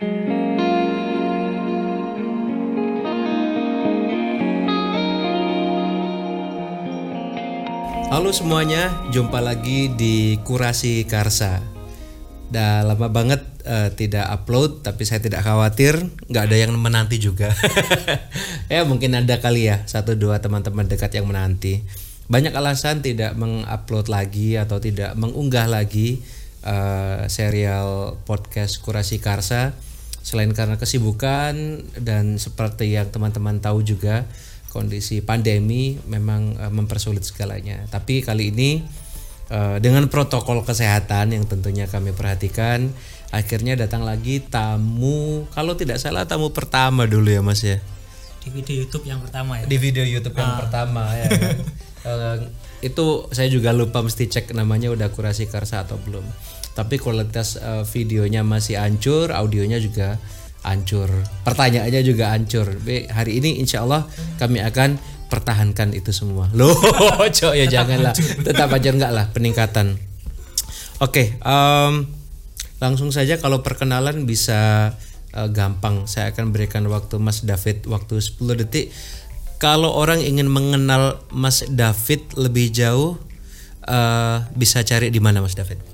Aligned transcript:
Halo 0.00 0.16
semuanya, 8.32 8.88
jumpa 9.12 9.44
lagi 9.44 9.92
di 9.92 10.40
Kurasi 10.40 11.04
Karsa. 11.04 11.60
Udah 12.48 12.80
lama 12.88 13.12
banget 13.12 13.44
eh, 13.68 13.92
tidak 13.92 14.24
upload, 14.40 14.80
tapi 14.80 15.04
saya 15.04 15.20
tidak 15.20 15.44
khawatir, 15.44 16.00
nggak 16.32 16.48
ada 16.48 16.56
yang 16.56 16.72
menanti 16.80 17.20
juga. 17.20 17.52
ya 18.72 18.88
mungkin 18.88 19.20
ada 19.20 19.36
kali 19.36 19.68
ya 19.68 19.84
satu 19.84 20.16
dua 20.16 20.40
teman-teman 20.40 20.88
dekat 20.88 21.12
yang 21.12 21.28
menanti. 21.28 21.84
Banyak 22.32 22.56
alasan 22.56 23.04
tidak 23.04 23.36
mengupload 23.36 24.08
lagi 24.08 24.56
atau 24.56 24.80
tidak 24.80 25.12
mengunggah 25.20 25.68
lagi 25.68 26.24
eh, 26.64 27.28
serial 27.28 28.16
podcast 28.24 28.80
Kurasi 28.80 29.20
Karsa. 29.20 29.89
Selain 30.20 30.52
karena 30.52 30.76
kesibukan 30.76 31.54
dan 31.96 32.36
seperti 32.36 32.92
yang 32.92 33.08
teman-teman 33.08 33.58
tahu 33.58 33.80
juga 33.80 34.28
kondisi 34.70 35.20
pandemi 35.20 35.98
memang 36.06 36.56
uh, 36.56 36.72
mempersulit 36.72 37.26
segalanya. 37.26 37.84
Tapi 37.90 38.22
kali 38.22 38.54
ini 38.54 38.86
uh, 39.50 39.82
dengan 39.82 40.06
protokol 40.06 40.62
kesehatan 40.62 41.34
yang 41.34 41.44
tentunya 41.44 41.90
kami 41.90 42.14
perhatikan, 42.14 42.88
akhirnya 43.34 43.74
datang 43.74 44.06
lagi 44.06 44.40
tamu 44.40 45.44
kalau 45.50 45.74
tidak 45.74 45.98
salah 45.98 46.24
tamu 46.24 46.54
pertama 46.54 47.04
dulu 47.04 47.28
ya 47.28 47.42
Mas 47.42 47.60
ya. 47.66 47.82
di 48.40 48.48
video 48.48 48.72
YouTube 48.80 49.04
yang 49.04 49.20
pertama 49.20 49.60
ya. 49.60 49.64
Di 49.68 49.76
video 49.76 50.00
YouTube 50.00 50.36
yang 50.40 50.56
pertama 50.64 51.12
ya. 51.12 51.28
kan? 51.28 51.58
Uh, 52.00 52.48
itu 52.80 53.28
saya 53.28 53.52
juga 53.52 53.76
lupa 53.76 54.00
mesti 54.00 54.24
cek 54.24 54.56
namanya 54.56 54.88
udah 54.88 55.12
kurasi 55.12 55.44
karsa 55.52 55.84
atau 55.84 56.00
belum. 56.00 56.24
Tapi 56.70 57.02
kualitas 57.02 57.58
uh, 57.58 57.82
videonya 57.82 58.46
masih 58.46 58.78
hancur, 58.78 59.34
audionya 59.34 59.82
juga 59.82 60.16
hancur. 60.62 61.08
Pertanyaannya 61.44 62.02
juga 62.04 62.32
hancur. 62.32 62.76
Be, 62.80 63.08
hari 63.08 63.40
ini 63.40 63.60
insya 63.60 63.84
Allah 63.84 64.06
kami 64.36 64.60
akan 64.60 65.00
pertahankan 65.30 65.94
itu 65.96 66.10
semua. 66.12 66.50
Loh, 66.58 66.74
cok 67.30 67.54
ya 67.56 67.66
janganlah. 67.70 68.12
Tetap 68.16 68.68
hancur 68.68 68.92
enggak 68.96 69.12
lah 69.14 69.26
peningkatan. 69.32 69.96
Oke, 71.00 71.40
em, 71.40 71.92
langsung 72.76 73.08
saja 73.08 73.40
kalau 73.40 73.64
perkenalan 73.64 74.28
bisa 74.28 74.92
eh, 75.32 75.48
gampang. 75.48 76.04
Saya 76.04 76.34
akan 76.34 76.52
berikan 76.52 76.84
waktu 76.92 77.16
Mas 77.16 77.40
David 77.46 77.88
waktu 77.88 78.20
10 78.20 78.60
detik. 78.60 78.92
Kalau 79.60 79.92
orang 79.92 80.24
ingin 80.24 80.48
mengenal 80.48 81.20
Mas 81.32 81.64
David 81.68 82.36
lebih 82.36 82.68
jauh 82.68 83.16
eh, 83.88 84.36
bisa 84.52 84.84
cari 84.84 85.08
di 85.08 85.20
mana 85.24 85.40
Mas 85.40 85.56
David? 85.56 85.89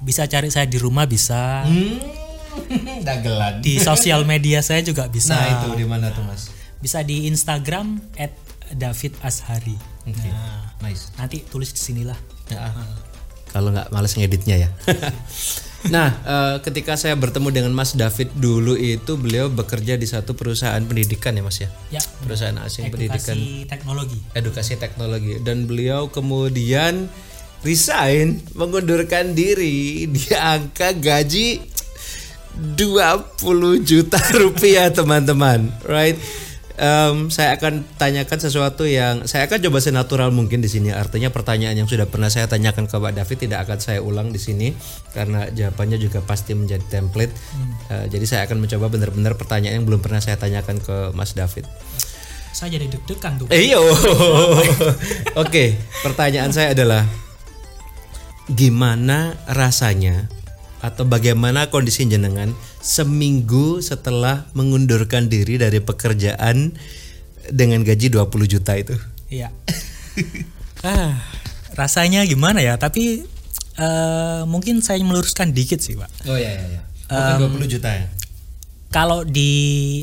Bisa 0.00 0.24
cari 0.24 0.48
saya 0.48 0.64
di 0.64 0.80
rumah 0.80 1.04
bisa. 1.04 1.64
Dagelan. 3.06 3.62
Di 3.62 3.78
sosial 3.78 4.26
media 4.26 4.60
saya 4.60 4.80
juga 4.80 5.06
bisa. 5.06 5.36
Nah, 5.36 5.46
itu 5.62 5.68
di 5.76 5.86
mana 5.86 6.10
tuh 6.10 6.24
Mas? 6.26 6.50
Bisa 6.80 7.04
di 7.04 7.28
Instagram 7.28 8.00
David 8.72 9.12
Ashari. 9.20 9.76
Oke. 10.08 10.28
Nah, 10.28 10.72
Nice. 10.80 11.12
nanti 11.20 11.44
tulis 11.44 11.70
di 11.70 11.80
sinilah. 11.80 12.16
Ya. 12.48 12.72
Kalau 13.50 13.74
nggak 13.74 13.90
males 13.90 14.14
ngeditnya 14.14 14.56
ya. 14.66 14.68
nah, 15.94 16.08
eh, 16.22 16.56
ketika 16.62 16.94
saya 16.94 17.18
bertemu 17.18 17.50
dengan 17.50 17.72
Mas 17.74 17.92
David 17.92 18.30
dulu 18.32 18.78
itu 18.78 19.18
beliau 19.18 19.50
bekerja 19.50 19.98
di 19.98 20.06
satu 20.06 20.38
perusahaan 20.38 20.80
pendidikan 20.80 21.34
ya 21.34 21.42
Mas 21.42 21.58
ya. 21.58 21.68
Ya, 21.90 22.02
Perusahaan 22.22 22.56
asing 22.62 22.88
pendidikan 22.94 23.34
edukasi 23.36 23.66
teknologi. 23.66 24.18
edukasi 24.32 24.72
teknologi 24.78 25.32
dan 25.42 25.66
beliau 25.66 26.08
kemudian 26.08 27.10
resign 27.60 28.40
mengundurkan 28.56 29.36
diri 29.36 30.08
di 30.08 30.32
angka 30.32 30.96
gaji 30.96 31.60
20 32.76 33.88
juta 33.88 34.20
rupiah 34.42 34.92
teman-teman. 34.92 35.70
Right? 35.86 36.16
Em, 36.80 37.28
saya 37.28 37.60
akan 37.60 37.84
tanyakan 38.00 38.40
sesuatu 38.40 38.88
yang 38.88 39.28
saya 39.28 39.44
akan 39.44 39.60
coba 39.68 39.84
senatural 39.84 40.32
mungkin 40.32 40.64
di 40.64 40.68
sini. 40.72 40.88
Artinya 40.88 41.28
pertanyaan 41.28 41.76
yang 41.76 41.84
sudah 41.84 42.08
pernah 42.08 42.32
saya 42.32 42.48
tanyakan 42.48 42.88
ke 42.88 42.96
Pak 42.96 43.12
David 43.20 43.36
tidak 43.36 43.68
akan 43.68 43.78
saya 43.84 44.00
ulang 44.00 44.32
di 44.32 44.40
sini 44.40 44.72
karena 45.12 45.52
jawabannya 45.52 46.00
juga 46.00 46.24
pasti 46.24 46.56
menjadi 46.56 46.80
template. 46.88 47.36
Eh, 47.92 48.06
jadi 48.08 48.24
saya 48.24 48.40
akan 48.48 48.64
mencoba 48.64 48.88
benar-benar 48.88 49.36
pertanyaan 49.36 49.84
yang 49.84 49.86
belum 49.86 50.00
pernah 50.00 50.24
saya 50.24 50.40
tanyakan 50.40 50.80
ke 50.80 51.12
Mas 51.12 51.36
David. 51.36 51.68
Saya 52.56 52.80
jadi 52.80 52.88
deg-degan 52.88 53.44
tuh. 53.44 53.46
Eh, 53.52 53.70
Iyo. 53.70 53.84
Oke, 55.44 55.76
pertanyaan 56.00 56.48
saya 56.48 56.72
adalah 56.72 57.04
gimana 58.48 59.36
rasanya 59.50 60.30
atau 60.80 61.04
bagaimana 61.04 61.68
kondisi 61.68 62.08
jenengan 62.08 62.56
seminggu 62.80 63.84
setelah 63.84 64.48
mengundurkan 64.56 65.28
diri 65.28 65.60
dari 65.60 65.76
pekerjaan 65.84 66.72
dengan 67.52 67.84
gaji 67.84 68.08
20 68.08 68.24
juta 68.48 68.72
itu? 68.80 68.96
Iya. 69.28 69.52
ah, 70.88 71.20
rasanya 71.76 72.24
gimana 72.24 72.64
ya? 72.64 72.80
Tapi 72.80 73.28
eh, 73.76 74.42
mungkin 74.48 74.80
saya 74.80 75.04
meluruskan 75.04 75.52
dikit 75.52 75.84
sih, 75.84 76.00
Pak. 76.00 76.30
Oh 76.32 76.38
ya 76.40 76.48
ya 76.48 76.80
ya. 76.80 76.82
Bukan 77.10 77.60
20 77.60 77.74
juta 77.76 77.90
ya? 77.92 78.06
Kalau 78.90 79.22
di 79.22 79.52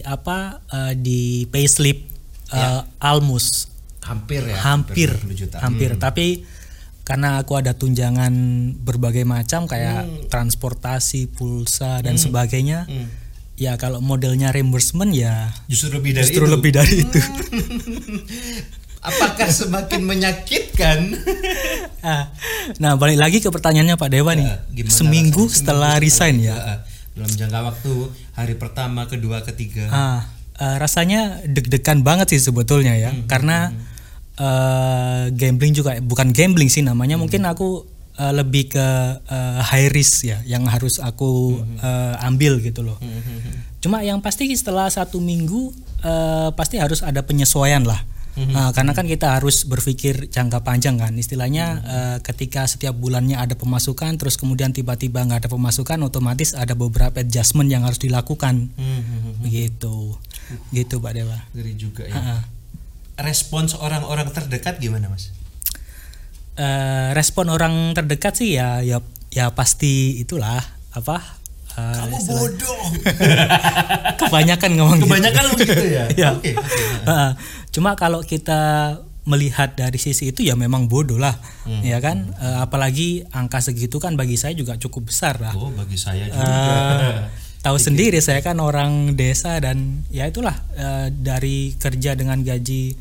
apa 0.06 0.62
eh, 0.70 0.94
di 0.94 1.50
payslip 1.50 2.06
eh, 2.54 2.82
almus 3.02 3.74
Hampir 4.08 4.40
ya. 4.48 4.56
hampir 4.64 5.12
20 5.12 5.36
juta. 5.36 5.58
hampir 5.60 5.92
tapi 6.00 6.48
karena 7.08 7.40
aku 7.40 7.56
ada 7.56 7.72
tunjangan 7.72 8.36
berbagai 8.78 9.24
macam 9.24 9.64
kayak 9.64 10.04
Hmm. 10.04 10.28
transportasi 10.28 11.32
pulsa 11.32 12.04
dan 12.04 12.20
sebagainya. 12.20 12.84
Ya 13.56 13.74
kalau 13.74 13.98
modelnya 14.00 14.52
reimbursement 14.52 15.10
ya 15.10 15.50
Justru 15.66 15.98
lebih 15.98 16.14
dari 16.14 16.28
justru 16.28 16.44
itu. 16.44 16.52
lebih 16.52 16.72
dari 16.76 16.96
itu. 17.00 17.20
Apakah 19.00 19.48
semakin 19.48 20.02
menyakitkan? 20.04 21.00
Ah, 22.00 22.32
nah 22.78 22.96
balik 22.96 23.18
lagi 23.18 23.38
ke 23.40 23.50
pertanyaannya 23.50 23.96
Pak 23.96 24.10
Dewa 24.10 24.32
nih. 24.32 24.46
Ya, 24.46 24.56
gimana 24.70 24.96
seminggu 24.96 25.44
rasanya? 25.44 25.58
Setelah 25.60 25.94
resign 25.98 26.36
ya? 26.40 26.56
Ah, 26.56 26.78
dalam 27.12 27.32
jangka 27.34 27.60
waktu 27.66 27.94
hari 28.32 28.56
pertama, 28.56 29.10
kedua, 29.10 29.44
ketiga. 29.44 29.90
Ah, 29.90 30.20
eh, 30.56 30.78
rasanya 30.78 31.42
deg-degan 31.44 32.00
banget 32.02 32.32
sih 32.32 32.40
sebetulnya 32.40 32.96
ya, 32.96 33.12
Hmm, 33.12 33.28
karena 33.28 33.74
eh, 34.38 35.24
gambling 35.34 35.74
juga 35.74 35.98
bukan 36.00 36.32
gambling 36.32 36.70
sih 36.70 36.82
namanya, 36.82 37.18
Hmm. 37.18 37.26
mungkin 37.26 37.44
aku 37.44 37.84
eh, 38.18 38.34
lebih 38.34 38.74
ke 38.74 38.88
eh, 39.24 39.60
high 39.62 39.90
risk 39.90 40.26
ya, 40.26 40.42
yang 40.46 40.66
harus 40.66 40.98
aku 40.98 41.58
Hmm, 41.58 41.78
eh, 41.78 42.16
ambil 42.26 42.58
gitu 42.60 42.82
loh. 42.82 42.98
Cuma 43.78 44.02
yang 44.02 44.22
pasti 44.22 44.50
setelah 44.54 44.90
satu 44.90 45.18
minggu 45.18 45.70
eh, 46.02 46.50
pasti 46.54 46.78
harus 46.78 47.02
ada 47.02 47.22
penyesuaian 47.22 47.82
lah. 47.82 48.02
Hmm, 48.38 48.54
Nah, 48.54 48.70
karena 48.70 48.94
kan 48.94 49.10
kita 49.10 49.34
harus 49.34 49.66
berpikir 49.66 50.30
jangka 50.30 50.62
panjang 50.62 50.94
kan, 50.94 51.10
istilahnya 51.14 51.66
Hmm. 51.74 51.90
eh, 51.90 52.18
ketika 52.22 52.66
setiap 52.66 52.94
bulannya 52.94 53.34
ada 53.34 53.54
pemasukan, 53.54 54.14
terus 54.14 54.38
kemudian 54.38 54.70
tiba-tiba 54.70 55.26
nggak 55.26 55.46
ada 55.46 55.50
pemasukan, 55.50 55.98
otomatis 56.02 56.54
ada 56.54 56.74
beberapa 56.74 57.18
adjustment 57.18 57.66
yang 57.70 57.82
harus 57.82 57.98
dilakukan 57.98 58.70
Hmm, 58.78 59.02
hmm, 59.02 59.20
hmm. 59.26 59.34
begitu 59.42 60.14
gitu 60.70 61.02
Pak 61.02 61.12
Dewa 61.12 61.38
Ngeri 61.52 61.74
juga 61.76 62.06
ya. 62.06 62.14
Heeh. 62.14 62.42
Respons 63.18 63.74
orang-orang 63.74 64.30
terdekat 64.30 64.78
gimana, 64.78 65.08
Mas? 65.08 65.34
Eh, 66.54 67.10
respon 67.12 67.48
orang 67.48 67.94
terdekat 67.94 68.34
sih 68.36 68.54
ya 68.54 68.82
ya 68.82 68.98
ya 69.30 69.50
pasti 69.52 70.18
itulah 70.18 70.58
apa 70.92 71.38
eh, 71.72 71.94
Kamu 71.98 72.14
istilah- 72.14 72.38
bodoh. 72.40 72.82
kebanyakan 74.22 74.72
ngomong 74.74 74.98
gitu. 74.98 75.06
Kebanyakan 75.08 75.44
begitu 75.54 75.86
ya. 75.88 76.06
Ya. 76.18 76.30
Oke. 76.34 76.54
Heeh. 76.54 77.32
cuma 77.70 77.94
kalau 77.94 78.22
kita 78.22 78.58
melihat 79.24 79.76
dari 79.76 79.98
sisi 79.98 80.32
itu 80.32 80.42
ya 80.42 80.56
memang 80.56 80.88
bodoh 80.88 81.18
lah 81.18 81.36
Hmm. 81.62 81.84
ya 81.84 82.00
kan 82.00 82.32
Eh, 82.34 82.58
apalagi 82.60 83.28
angka 83.30 83.60
segitu 83.60 83.98
kan 83.98 84.14
bagi 84.14 84.34
saya 84.34 84.54
juga 84.54 84.74
cukup 84.76 85.10
besar 85.10 85.38
lah 85.38 85.52
Oh, 85.52 85.70
bagi 85.70 85.94
saya 85.96 86.26
juga. 86.26 86.42
Eh, 86.42 87.18
tahu 87.68 87.78
sendiri 87.84 88.24
saya 88.24 88.40
kan 88.40 88.64
orang 88.64 89.20
desa 89.20 89.60
dan 89.60 90.08
ya 90.08 90.24
itulah 90.24 90.56
eh, 90.80 91.12
dari 91.12 91.76
kerja 91.76 92.16
dengan 92.16 92.40
gaji 92.40 92.96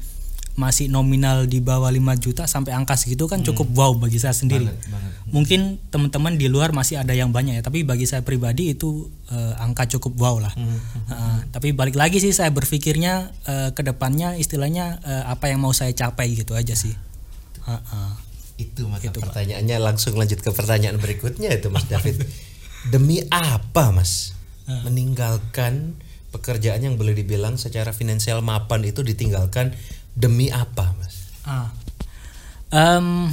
masih 0.57 0.89
nominal 0.89 1.45
di 1.45 1.61
bawah 1.61 1.93
5 1.93 2.01
juta 2.17 2.49
sampai 2.49 2.73
angka 2.73 2.97
segitu 2.97 3.29
kan 3.29 3.45
cukup 3.45 3.69
wow 3.77 3.93
bagi 3.93 4.17
saya 4.17 4.33
sendiri. 4.33 4.65
Hmm. 4.65 4.73
Banget, 4.73 4.91
banget. 4.91 5.13
Mungkin 5.29 5.61
teman-teman 5.93 6.33
di 6.41 6.49
luar 6.49 6.73
masih 6.73 6.97
ada 6.97 7.13
yang 7.13 7.29
banyak 7.29 7.61
ya, 7.61 7.63
tapi 7.63 7.85
bagi 7.85 8.09
saya 8.09 8.25
pribadi 8.25 8.73
itu 8.73 9.07
eh, 9.29 9.55
angka 9.61 9.87
cukup 9.97 10.17
wow 10.19 10.37
lah. 10.43 10.53
Hmm, 10.57 10.81
Eh, 11.07 11.41
tapi 11.55 11.71
balik 11.71 11.95
lagi 11.95 12.19
sih 12.19 12.33
saya 12.35 12.51
berpikirnya 12.51 13.31
eh, 13.47 13.71
ke 13.77 13.85
depannya 13.85 14.35
istilahnya 14.41 14.99
eh, 15.05 15.25
apa 15.29 15.53
yang 15.53 15.61
mau 15.63 15.77
saya 15.77 15.93
capai 15.93 16.33
gitu 16.35 16.57
aja 16.57 16.73
sih. 16.73 16.97
Heeh. 17.69 18.11
Itu 18.57 18.89
maka 18.89 19.13
pertanyaannya 19.13 19.77
langsung 19.77 20.17
lanjut 20.17 20.41
ke 20.41 20.51
pertanyaan 20.51 20.97
berikutnya 20.97 21.53
itu 21.53 21.69
Mas 21.69 21.85
David. 21.85 22.25
Demi 22.89 23.21
apa, 23.29 23.93
Mas? 23.93 24.36
Meninggalkan 24.67 25.95
pekerjaan 26.35 26.83
yang 26.83 26.99
boleh 26.99 27.15
dibilang 27.17 27.57
secara 27.57 27.95
finansial 27.95 28.43
mapan 28.43 28.83
itu 28.85 29.01
ditinggalkan 29.01 29.73
demi 30.13 30.51
apa, 30.51 30.93
Mas? 30.99 31.31
Ah. 31.47 31.71
Em, 32.75 33.31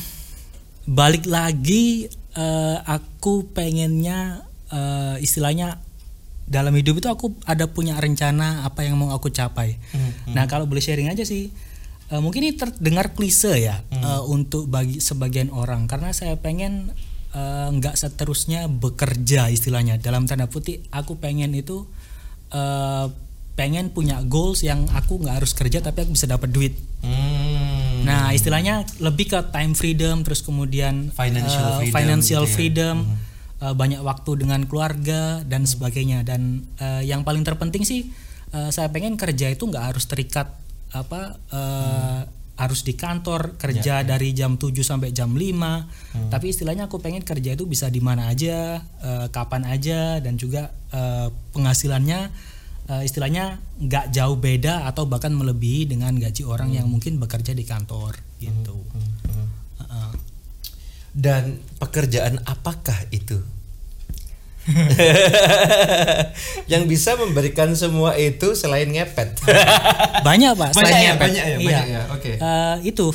balik 0.86 1.26
lagi 1.26 2.08
eh, 2.38 2.78
aku 2.86 3.50
pengennya 3.52 4.46
eh, 4.70 5.18
istilahnya 5.20 5.82
dalam 6.44 6.76
hidup 6.76 7.00
itu 7.00 7.08
aku 7.08 7.34
ada 7.48 7.72
punya 7.72 7.96
rencana 7.98 8.68
apa 8.68 8.84
yang 8.84 9.00
mau 9.00 9.16
aku 9.16 9.32
capai. 9.32 9.80
Nah 10.36 10.46
kalau 10.46 10.68
boleh 10.68 10.84
sharing 10.84 11.08
aja 11.08 11.24
sih, 11.24 11.50
eh, 12.12 12.22
mungkin 12.22 12.44
ini 12.44 12.54
terdengar 12.54 13.16
klise 13.16 13.58
ya 13.58 13.82
eh, 13.90 14.22
untuk 14.28 14.68
bagi 14.68 15.00
sebagian 15.00 15.50
orang 15.50 15.88
karena 15.88 16.12
saya 16.12 16.36
pengen 16.38 16.92
eh, 17.34 17.68
nggak 17.74 17.98
seterusnya 17.98 18.70
bekerja 18.70 19.50
istilahnya 19.50 19.98
dalam 20.00 20.30
tanda 20.30 20.48
putih 20.48 20.86
aku 20.94 21.18
pengen 21.18 21.52
itu 21.58 21.90
eh, 22.54 23.06
pengen 23.54 23.94
punya 23.94 24.18
goals 24.26 24.66
yang 24.66 24.90
aku 24.90 25.22
nggak 25.22 25.42
harus 25.42 25.54
kerja 25.54 25.78
tapi 25.82 26.06
aku 26.06 26.18
bisa 26.18 26.26
dapat 26.26 26.50
duit. 26.50 26.74
Hmm. 27.06 28.02
Nah, 28.04 28.34
istilahnya 28.34 28.84
lebih 28.98 29.30
ke 29.30 29.40
time 29.54 29.78
freedom 29.78 30.26
terus 30.26 30.42
kemudian 30.42 31.14
Financial 31.14 31.80
eh, 31.80 31.88
freedom 31.88 31.94
financial 31.94 32.44
gitu 32.44 32.50
ya. 32.50 32.56
freedom, 32.58 32.96
eh, 33.62 33.74
banyak 33.78 34.02
waktu 34.02 34.32
dengan 34.42 34.66
keluarga 34.66 35.46
dan 35.46 35.70
sebagainya 35.70 36.26
dan 36.26 36.66
eh, 36.82 37.06
yang 37.06 37.22
paling 37.22 37.46
terpenting 37.46 37.86
sih 37.86 38.10
eh, 38.52 38.70
saya 38.74 38.90
pengen 38.90 39.16
kerja 39.22 39.54
itu 39.54 39.70
nggak 39.70 39.94
harus 39.94 40.10
terikat 40.10 40.50
apa 40.94 41.38
eh, 41.54 42.22
harus 42.54 42.86
di 42.86 42.94
kantor 42.94 43.58
kerja 43.58 44.06
dari 44.06 44.30
jam 44.30 44.62
7 44.62 44.86
sampai 44.86 45.10
jam 45.10 45.34
5. 45.34 46.30
Tapi 46.30 46.46
istilahnya 46.54 46.86
aku 46.86 47.02
pengen 47.02 47.26
kerja 47.26 47.58
itu 47.58 47.66
bisa 47.66 47.90
di 47.90 47.98
mana 47.98 48.30
aja, 48.30 48.78
eh, 49.02 49.28
kapan 49.34 49.66
aja 49.66 50.22
dan 50.22 50.38
juga 50.38 50.70
eh, 50.94 51.28
penghasilannya 51.54 52.20
eh, 52.94 53.02
istilahnya 53.02 53.58
nggak 53.82 54.14
jauh 54.14 54.38
beda 54.38 54.86
atau 54.86 55.10
bahkan 55.10 55.34
melebihi 55.34 55.90
dengan 55.90 56.14
gaji 56.14 56.46
orang 56.46 56.78
yang 56.78 56.86
mungkin 56.86 57.18
bekerja 57.18 57.58
di 57.58 57.66
kantor 57.66 58.22
gitu. 58.38 58.78
Heeh. 59.82 60.12
Dan 61.14 61.58
pekerjaan 61.82 62.42
apakah 62.46 63.10
itu? 63.10 63.42
yang 66.72 66.84
bisa 66.86 67.16
memberikan 67.16 67.72
semua 67.74 68.16
itu 68.16 68.54
selain 68.54 68.88
ngepet. 68.88 69.40
Banyak 70.28 70.52
pak. 70.56 70.70
Banyak 70.72 70.74
selain 70.78 70.96
ya, 70.96 71.02
ngepet. 71.14 71.22
banyak 71.22 71.44
ya, 71.44 71.54
Iya. 71.54 71.58
banyak 71.60 71.88
ya, 71.88 72.02
oke. 72.12 72.32
Eh, 72.34 72.76
itu 72.88 73.06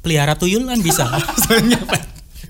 pelihara 0.00 0.34
tuyul 0.36 0.64
kan 0.64 0.78
bisa. 0.78 1.04
Selain 1.42 1.66
ngepet. 1.66 2.02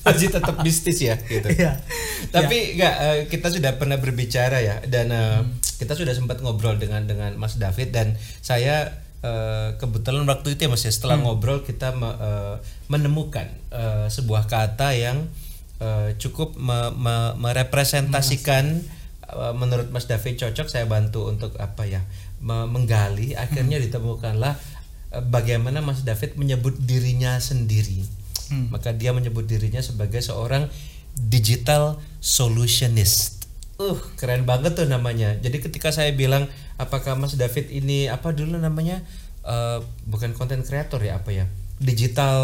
Masih 0.05 0.29
tetap 0.29 0.57
bisnis 0.61 0.99
ya 1.01 1.17
gitu. 1.17 1.49
Iya. 1.49 1.81
Tapi 2.29 2.77
enggak 2.77 2.95
eh, 3.01 3.19
kita 3.31 3.49
sudah 3.49 3.73
pernah 3.81 3.97
berbicara 3.97 4.61
ya 4.61 4.77
dan 4.85 5.07
eh, 5.09 5.41
kita 5.81 5.97
sudah 5.97 6.13
sempat 6.13 6.41
ngobrol 6.41 6.77
dengan 6.77 7.05
dengan 7.09 7.33
Mas 7.35 7.57
David 7.57 7.91
dan 7.91 8.15
saya 8.41 9.03
kebetulan 9.81 10.29
waktu 10.29 10.53
itu 10.53 10.61
ya 10.61 10.69
Mas 10.69 10.85
ya 10.85 10.93
setelah 10.93 11.17
ngobrol 11.17 11.65
kita 11.65 11.97
me- 11.97 12.13
menemukan 12.93 13.49
sebuah 14.13 14.45
kata 14.45 14.93
yang 14.93 15.25
eh, 15.85 16.09
cukup 16.17 16.57
me- 16.57 16.95
me- 16.97 17.35
merepresentasikan 17.37 18.65
eh, 19.29 19.53
menurut 19.53 19.93
Mas 19.93 20.09
David 20.09 20.41
cocok 20.41 20.67
saya 20.67 20.89
bantu 20.89 21.29
untuk 21.29 21.53
apa 21.61 21.85
ya 21.85 22.01
me- 22.41 22.65
menggali 22.65 23.37
akhirnya 23.37 23.77
ditemukanlah 23.79 24.57
eh, 25.13 25.21
bagaimana 25.21 25.79
Mas 25.79 26.01
David 26.03 26.41
menyebut 26.41 26.81
dirinya 26.81 27.37
sendiri 27.37 28.25
maka 28.69 28.93
dia 28.93 29.11
menyebut 29.11 29.45
dirinya 29.45 29.81
sebagai 29.81 30.21
seorang 30.21 30.69
digital 31.17 31.97
solutionist. 32.21 33.49
Uh, 33.75 33.97
keren 34.15 34.47
banget 34.47 34.77
tuh 34.77 34.87
namanya. 34.87 35.35
Jadi 35.41 35.59
ketika 35.59 35.91
saya 35.91 36.13
bilang 36.15 36.47
apakah 36.77 37.19
Mas 37.19 37.35
David 37.35 37.73
ini 37.73 38.07
apa 38.07 38.31
dulu 38.31 38.55
namanya? 38.61 39.03
Eh, 39.43 39.79
bukan 40.07 40.33
content 40.33 40.63
creator 40.63 41.01
ya 41.01 41.19
apa 41.19 41.33
ya? 41.33 41.47
Digital 41.77 42.39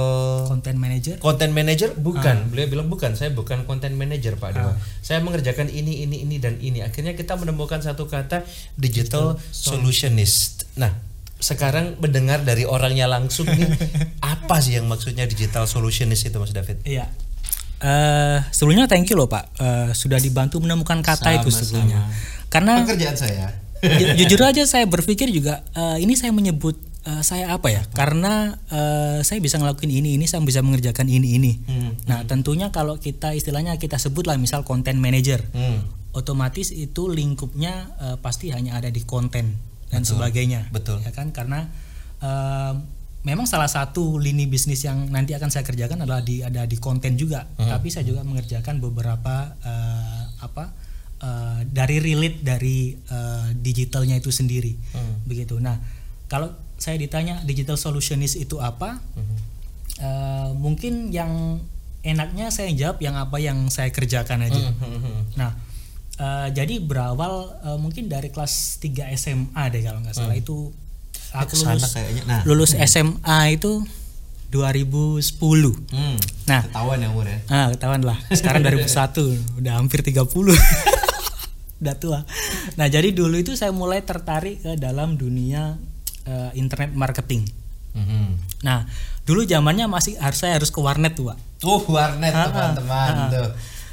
Content 0.45 0.75
manager. 0.75 1.15
content 1.19 1.51
manager 1.51 1.95
bukan. 1.95 2.51
Beliau 2.51 2.67
bilang 2.69 2.87
bukan, 2.87 3.15
saya 3.15 3.31
bukan 3.31 3.63
content 3.63 3.93
manager 3.93 4.35
Pak 4.35 4.51
Dewa. 4.53 4.75
Saya 4.99 5.19
mengerjakan 5.19 5.67
ini 5.67 6.03
ini 6.03 6.23
ini 6.23 6.37
dan 6.37 6.59
ini. 6.59 6.81
Akhirnya 6.81 7.13
kita 7.13 7.35
menemukan 7.35 7.79
satu 7.79 8.05
kata 8.05 8.43
digital 8.75 9.39
solutionist. 9.51 10.67
Nah, 10.75 10.93
sekarang 11.37 11.97
mendengar 11.97 12.43
dari 12.43 12.63
orangnya 12.65 13.07
langsung 13.07 13.47
nih 13.47 13.71
apa 14.27 14.59
sih 14.59 14.75
yang 14.75 14.85
maksudnya 14.85 15.25
digital 15.25 15.65
solutionist 15.65 16.27
itu 16.27 16.37
Mas 16.37 16.51
David? 16.51 16.83
Iya. 16.83 17.07
Eh 17.79 18.39
sebelumnya 18.51 18.85
thank 18.87 19.07
you 19.07 19.17
loh 19.17 19.25
Pak 19.25 19.45
Eh, 19.57 19.89
sudah 19.95 20.19
dibantu 20.19 20.59
menemukan 20.59 21.01
kata 21.01 21.33
itu 21.35 21.49
Sama-sama. 21.49 21.65
sebelumnya. 21.65 22.01
Karena 22.49 22.83
Pekerjaan 22.83 23.15
saya. 23.15 23.47
ju- 23.81 24.13
jujur 24.19 24.43
aja 24.43 24.63
saya 24.65 24.85
berpikir 24.85 25.31
juga 25.31 25.65
eh, 25.73 25.97
ini 25.99 26.13
saya 26.13 26.29
menyebut 26.29 26.77
eh, 27.05 27.23
saya 27.23 27.53
apa 27.55 27.69
ya? 27.73 27.83
Karena 27.93 28.59
eh, 28.69 29.21
saya 29.25 29.39
bisa 29.41 29.57
ngelakuin 29.57 29.89
ini 29.91 30.21
ini 30.21 30.25
saya 30.29 30.45
bisa 30.45 30.61
mengerjakan 30.61 31.09
ini 31.09 31.37
ini. 31.37 31.53
Hmm. 31.65 31.93
Nah 32.05 32.25
tentunya 32.25 32.69
kalau 32.71 33.01
kita 33.01 33.33
istilahnya 33.33 33.77
kita 33.81 33.97
sebut 33.97 34.29
lah 34.29 34.37
misal 34.37 34.65
content 34.65 34.99
manager, 35.01 35.41
Hmm. 35.53 35.85
otomatis 36.13 36.75
itu 36.75 37.09
lingkupnya 37.09 37.73
eh, 37.99 38.17
pasti 38.21 38.51
hanya 38.51 38.77
ada 38.77 38.91
di 38.91 39.05
konten 39.05 39.57
dan 39.91 40.03
sebagainya. 40.07 40.71
betul. 40.71 41.03
Ya 41.03 41.11
kan 41.11 41.33
karena 41.35 41.67
eh, 42.23 42.75
memang 43.21 43.45
salah 43.45 43.69
satu 43.69 44.17
lini 44.17 44.49
bisnis 44.49 44.81
yang 44.81 45.13
nanti 45.13 45.37
akan 45.37 45.53
saya 45.53 45.61
kerjakan 45.61 46.09
adalah 46.09 46.25
di 46.25 46.41
ada 46.41 46.65
di 46.65 46.77
konten 46.81 47.17
juga. 47.17 47.45
Hmm. 47.59 47.69
Tapi 47.69 47.89
saya 47.93 48.05
juga 48.07 48.25
mengerjakan 48.25 48.81
beberapa 48.81 49.57
eh, 49.61 50.23
apa 50.41 50.65
eh, 51.21 51.61
dari 51.69 51.97
relate 52.01 52.39
dari 52.41 52.93
eh, 52.97 53.49
digitalnya 53.57 54.17
itu 54.17 54.33
sendiri. 54.33 54.73
Hmm. 54.97 55.27
Begitu. 55.29 55.61
Nah, 55.61 55.77
kalau 56.31 56.49
saya 56.81 56.97
ditanya 56.97 57.45
digital 57.45 57.77
solutionist 57.77 58.41
itu 58.41 58.57
apa? 58.57 58.97
Hmm. 59.13 59.37
Eh, 60.01 60.51
mungkin 60.57 61.13
yang 61.13 61.61
enaknya 62.01 62.49
saya 62.49 62.73
jawab 62.73 63.05
yang 63.05 63.21
apa 63.21 63.37
yang 63.37 63.69
saya 63.69 63.93
kerjakan 63.93 64.49
aja. 64.49 64.73
Hmm. 64.81 65.29
Nah, 65.37 65.53
eh, 66.17 66.49
jadi 66.57 66.81
berawal 66.81 67.53
eh, 67.61 67.79
mungkin 67.79 68.09
dari 68.09 68.33
kelas 68.33 68.81
3 68.81 69.13
SMA 69.13 69.63
deh 69.69 69.85
kalau 69.85 70.01
nggak 70.01 70.17
salah 70.17 70.33
itu 70.33 70.73
aku 71.37 71.53
lulus 71.61 71.93
kayaknya. 71.93 72.23
Nah. 72.25 72.41
lulus 72.49 72.73
SMA 72.73 73.61
itu 73.61 73.85
2010. 74.49 75.21
Hmm. 75.93 76.17
Nah, 76.49 76.65
Ketahuan 76.65 76.99
ya 77.05 77.09
umur 77.13 77.29
ya. 77.29 77.39
ah 77.53 77.69
ketahuan 77.77 78.03
lah. 78.03 78.19
Sekarang 78.33 78.65
2001 78.65 79.37
udah 79.61 79.73
hampir 79.77 80.01
30. 80.01 80.17
udah 81.81 81.95
tua. 82.01 82.25
Nah, 82.81 82.89
jadi 82.89 83.13
dulu 83.13 83.37
itu 83.37 83.53
saya 83.53 83.71
mulai 83.73 84.01
tertarik 84.01 84.65
ke 84.65 84.81
dalam 84.81 85.21
dunia 85.21 85.77
eh, 86.25 86.51
internet 86.55 86.93
marketing. 86.93 87.47
Mhm. 87.91 88.63
Nah, 88.63 88.87
dulu 89.25 89.43
zamannya 89.43 89.87
masih 89.87 90.15
harus 90.17 90.39
saya 90.39 90.55
harus 90.55 90.71
ke 90.71 90.79
warnet 90.79 91.15
tuh, 91.15 91.35
Pak. 91.35 91.39
Uh, 91.61 91.83
warnet 91.91 92.31
Ah, 92.31 92.41
ah, 92.41 92.47
teman-teman 92.49 93.15
ah. 93.17 93.29
tuh. 93.29 93.51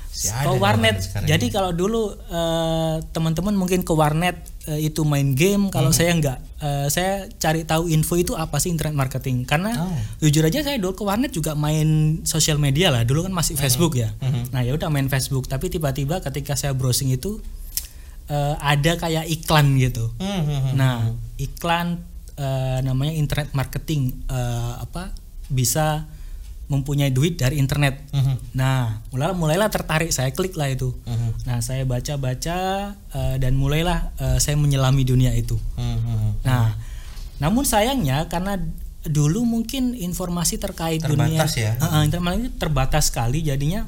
Si 0.08 0.34
ke 0.34 0.50
warnet. 0.50 0.98
Jadi 1.30 1.46
ini. 1.46 1.54
kalau 1.54 1.70
dulu 1.70 2.10
eh, 2.10 2.96
teman-teman 3.14 3.54
mungkin 3.54 3.86
ke 3.86 3.94
warnet 3.94 4.34
eh, 4.66 4.90
itu 4.90 5.06
main 5.06 5.38
game, 5.38 5.69
kalau 5.69 5.94
Hmm. 5.94 5.98
saya 5.98 6.10
enggak, 6.10 6.38
eh, 6.57 6.90
saya 6.90 7.30
cari 7.38 7.62
tahu 7.64 7.86
info 7.86 8.18
itu 8.18 8.34
apa 8.34 8.57
sih 8.57 8.74
internet 8.74 8.98
marketing. 8.98 9.46
Karena 9.46 9.78
Oh. 9.78 9.94
jujur 10.19 10.42
aja 10.42 10.66
saya 10.66 10.81
dulu 10.81 10.98
ke 10.98 11.04
warnet 11.06 11.30
juga 11.30 11.54
main 11.54 12.22
sosial 12.26 12.57
media 12.57 12.90
lah. 12.90 13.06
Dulu 13.06 13.26
kan 13.26 13.34
masih 13.34 13.54
Hmm. 13.57 13.62
Facebook 13.62 13.94
ya. 13.94 14.10
Nah 14.50 14.66
ya 14.66 14.74
udah 14.74 14.90
main 14.90 15.06
Facebook. 15.06 15.46
Tapi 15.46 15.69
tiba-tiba 15.69 16.18
ketika 16.19 16.57
saya 16.57 16.74
browsing 16.74 17.14
itu 17.14 17.38
eh, 18.26 18.56
ada 18.57 18.98
kayak 18.98 19.24
iklan 19.24 19.78
gitu. 19.78 20.12
Hmm, 20.18 20.42
hmm, 20.44 20.60
hmm. 20.60 20.74
Nah, 20.76 21.14
iklan 21.38 22.02
eh, 22.38 22.80
namanya 22.86 23.14
internet 23.18 23.52
marketing 23.52 24.14
eh, 24.30 24.74
apa 24.80 25.12
bisa 25.50 26.06
mempunyai 26.68 27.16
duit 27.16 27.40
dari 27.40 27.64
internet. 27.64 28.04
Mhm. 28.12 28.60
Nah, 28.60 29.00
mulai 29.16 29.32
mulailah 29.32 29.72
tertarik, 29.72 30.12
saya 30.12 30.36
klik 30.36 30.54
lah 30.60 30.68
itu. 30.68 30.92
Mhm. 31.08 31.48
Nah, 31.48 31.58
saya 31.64 31.88
baca-baca 31.88 32.58
eh, 32.94 33.36
dan 33.40 33.56
mulailah 33.56 34.12
eh, 34.20 34.38
saya 34.44 34.60
menyelami 34.60 35.08
dunia 35.08 35.32
itu. 35.32 35.56
Hmm, 35.80 35.98
hmm, 35.98 36.18
hmm. 36.20 36.34
Nah, 36.44 36.76
namun 37.40 37.64
sayangnya 37.64 38.28
karena 38.28 38.60
dulu 39.08 39.48
mungkin 39.48 39.96
informasi 39.96 40.60
terkait 40.60 41.00
Terbatas 41.00 41.56
dunia 41.56 41.72
ya. 41.72 41.72
Eh, 41.80 42.04
internet 42.04 42.20
marketing 42.20 42.52
terbatas 42.60 43.10
sekali 43.10 43.40
jadinya 43.40 43.88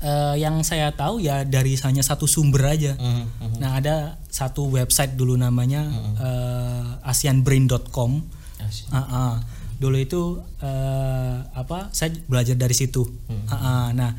eh, 0.00 0.34
yang 0.40 0.64
saya 0.64 0.92
tahu 0.96 1.20
ya 1.20 1.44
dari 1.44 1.76
hanya 1.84 2.00
satu 2.00 2.24
sumber 2.24 2.72
aja. 2.72 2.96
Hmm, 2.96 3.28
hmm. 3.28 3.56
Nah, 3.60 3.80
ada 3.80 4.16
satu 4.32 4.68
website 4.72 5.14
dulu 5.14 5.36
namanya 5.36 5.86
eh, 6.20 7.08
asianbrain.com. 7.08 8.24
Asik. 8.60 8.88
Ah, 8.92 8.98
ah. 9.08 9.34
Dulu 9.80 9.96
itu 9.96 10.40
eh, 10.60 11.36
apa? 11.56 11.88
Saya 11.92 12.12
belajar 12.28 12.56
dari 12.56 12.76
situ. 12.76 13.04
Ah, 13.48 13.54
ah. 13.54 13.86
Nah, 13.96 14.12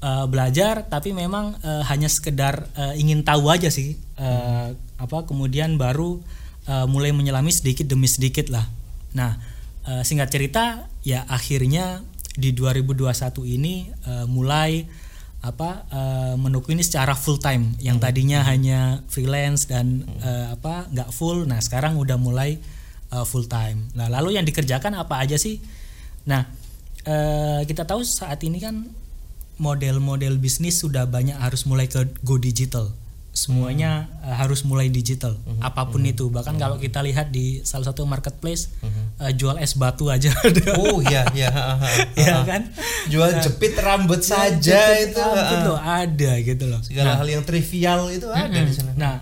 eh, 0.00 0.26
belajar 0.28 0.88
tapi 0.88 1.12
memang 1.12 1.56
eh, 1.60 1.82
hanya 1.88 2.08
sekedar 2.08 2.68
eh, 2.76 3.00
ingin 3.00 3.24
tahu 3.24 3.48
aja 3.52 3.68
sih. 3.72 3.96
Eh, 4.16 4.68
Apa? 4.96 5.28
Kemudian 5.28 5.76
baru 5.76 6.24
eh, 6.64 6.86
mulai 6.88 7.12
menyelami 7.12 7.52
sedikit 7.52 7.84
demi 7.84 8.08
sedikit 8.08 8.48
lah. 8.48 8.64
Nah, 9.12 9.36
eh, 9.84 10.02
singkat 10.04 10.32
cerita 10.32 10.88
ya 11.04 11.24
akhirnya 11.28 12.00
di 12.36 12.52
2021 12.52 13.08
ini 13.48 13.88
eh, 13.88 14.26
mulai 14.28 14.84
apa 15.40 15.88
eh, 15.88 16.34
menekuni 16.36 16.84
secara 16.84 17.16
full 17.16 17.40
time. 17.40 17.74
Yang 17.80 17.98
tadinya 18.04 18.44
hanya 18.44 19.02
freelance 19.08 19.66
dan 19.66 20.04
eh, 20.20 20.52
apa 20.52 20.86
nggak 20.92 21.10
full 21.10 21.48
nah 21.48 21.58
sekarang 21.58 21.96
udah 21.96 22.20
mulai 22.20 22.60
eh, 23.10 23.24
full 23.26 23.48
time. 23.48 23.90
Nah 23.96 24.12
lalu 24.12 24.36
yang 24.36 24.44
dikerjakan 24.44 24.94
apa 25.00 25.20
aja 25.24 25.40
sih? 25.40 25.58
Nah 26.28 26.44
eh, 27.08 27.60
kita 27.64 27.88
tahu 27.88 28.04
saat 28.04 28.44
ini 28.44 28.60
kan 28.60 28.86
model-model 29.56 30.36
bisnis 30.36 30.84
sudah 30.84 31.08
banyak 31.08 31.36
harus 31.40 31.64
mulai 31.64 31.88
ke 31.88 32.04
go 32.20 32.36
digital 32.36 32.92
semuanya 33.36 34.08
uh, 34.24 34.32
harus 34.32 34.64
mulai 34.64 34.88
digital 34.88 35.36
apa 35.60 35.84
pun 35.92 36.00
itu. 36.08 36.32
Bahkan 36.32 36.56
kalau 36.56 36.80
kita 36.80 37.04
lihat 37.04 37.28
di 37.28 37.60
salah 37.68 37.92
satu 37.92 38.08
marketplace 38.08 38.72
uh, 39.20 39.28
jual 39.36 39.60
es 39.60 39.76
batu 39.76 40.08
aja 40.08 40.32
ada. 40.46 40.80
Oh 40.80 41.04
iya 41.04 41.28
iya. 41.36 41.52
ya 42.16 42.40
kan? 42.48 42.72
Jual 43.12 43.36
jepit 43.44 43.76
rambut 43.76 44.24
saja 44.24 44.96
itu. 45.04 45.20
ha, 45.20 45.36
Ampun 45.36 45.60
ha. 45.60 45.66
loh 45.68 45.78
ada 45.78 46.32
gitu 46.40 46.64
loh. 46.64 46.80
Segala 46.80 47.20
hal 47.20 47.28
yang 47.28 47.44
trivial 47.44 48.08
itu 48.08 48.26
ada 48.32 48.56
di 48.56 48.72
sana. 48.72 48.92
Nah, 48.96 49.16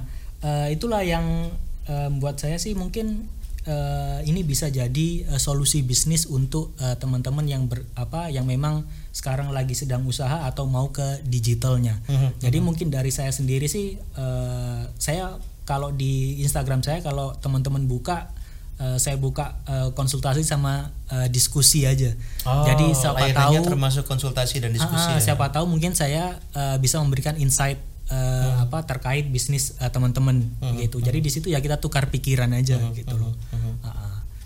eh, 0.45 0.67
itulah 0.77 1.03
yang 1.03 1.51
eh, 1.91 2.09
membuat 2.09 2.39
saya 2.39 2.61
sih 2.61 2.77
mungkin 2.79 3.27
eh, 3.67 4.19
ini 4.29 4.47
bisa 4.47 4.71
jadi 4.71 5.09
eh, 5.27 5.41
solusi 5.41 5.83
bisnis 5.83 6.31
untuk 6.31 6.77
teman-teman 6.79 7.45
yang 7.49 7.67
ber, 7.67 7.83
apa 7.99 8.31
yang 8.31 8.47
memang 8.47 8.87
sekarang 9.15 9.49
lagi 9.49 9.73
sedang 9.73 10.03
usaha 10.05 10.43
atau 10.43 10.67
mau 10.67 10.91
ke 10.91 11.23
digitalnya. 11.23 12.03
Jadi 12.37 12.59
mungkin 12.59 12.91
dari 12.91 13.09
saya 13.09 13.31
sendiri 13.31 13.65
sih 13.67 13.95
eh, 13.97 14.83
saya 14.93 15.39
kalau 15.63 15.89
di 15.89 16.43
Instagram 16.43 16.83
saya 16.83 16.99
kalau 16.99 17.33
teman-teman 17.35 17.87
buka 17.87 18.29
eh, 18.77 18.99
saya 18.99 19.15
buka 19.17 19.63
eh, 19.65 19.89
konsultasi 19.91 20.43
sama 20.43 20.91
eh, 21.09 21.29
diskusi 21.29 21.87
aja. 21.87 22.11
Jadi 22.43 22.87
siapa 22.93 23.31
tahu 23.31 23.55
termasuk 23.65 24.05
konsultasi 24.05 24.59
dan 24.59 24.75
diskusi 24.75 25.07
Ah, 25.09 25.17
ya. 25.17 25.23
siapa 25.23 25.47
tahu 25.49 25.65
mungkin 25.65 25.95
saya 25.95 26.35
eh, 26.53 26.77
bisa 26.77 26.99
memberikan 26.99 27.39
insight 27.39 27.79
eh, 28.05 28.19
Hmm. 28.45 28.67
apa 28.67 28.85
terkait 28.85 29.25
bisnis 29.27 29.79
eh, 29.79 29.89
teman-teman 29.89 30.43
gitu. 30.77 30.99
Jadi 30.99 31.19
di 31.19 31.31
situ 31.31 31.49
ya 31.49 31.59
kita 31.59 31.79
tukar 31.79 32.11
pikiran 32.11 32.51
aja 32.51 32.77
Hmm. 32.77 32.93
gitu 32.93 33.15
loh. 33.15 33.33
Ah, 33.49 33.54
ah. 33.54 33.54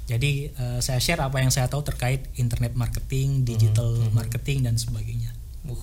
Jadi 0.08 0.48
eh, 0.48 0.80
saya 0.80 0.96
share 0.98 1.20
apa 1.20 1.38
yang 1.38 1.52
saya 1.52 1.68
tahu 1.68 1.84
terkait 1.84 2.24
internet 2.34 2.72
marketing, 2.72 3.44
digital 3.44 3.92
Hmm. 3.92 4.16
marketing 4.16 4.64
dan 4.64 4.74
sebagainya. 4.74 5.36
Uh, 5.62 5.76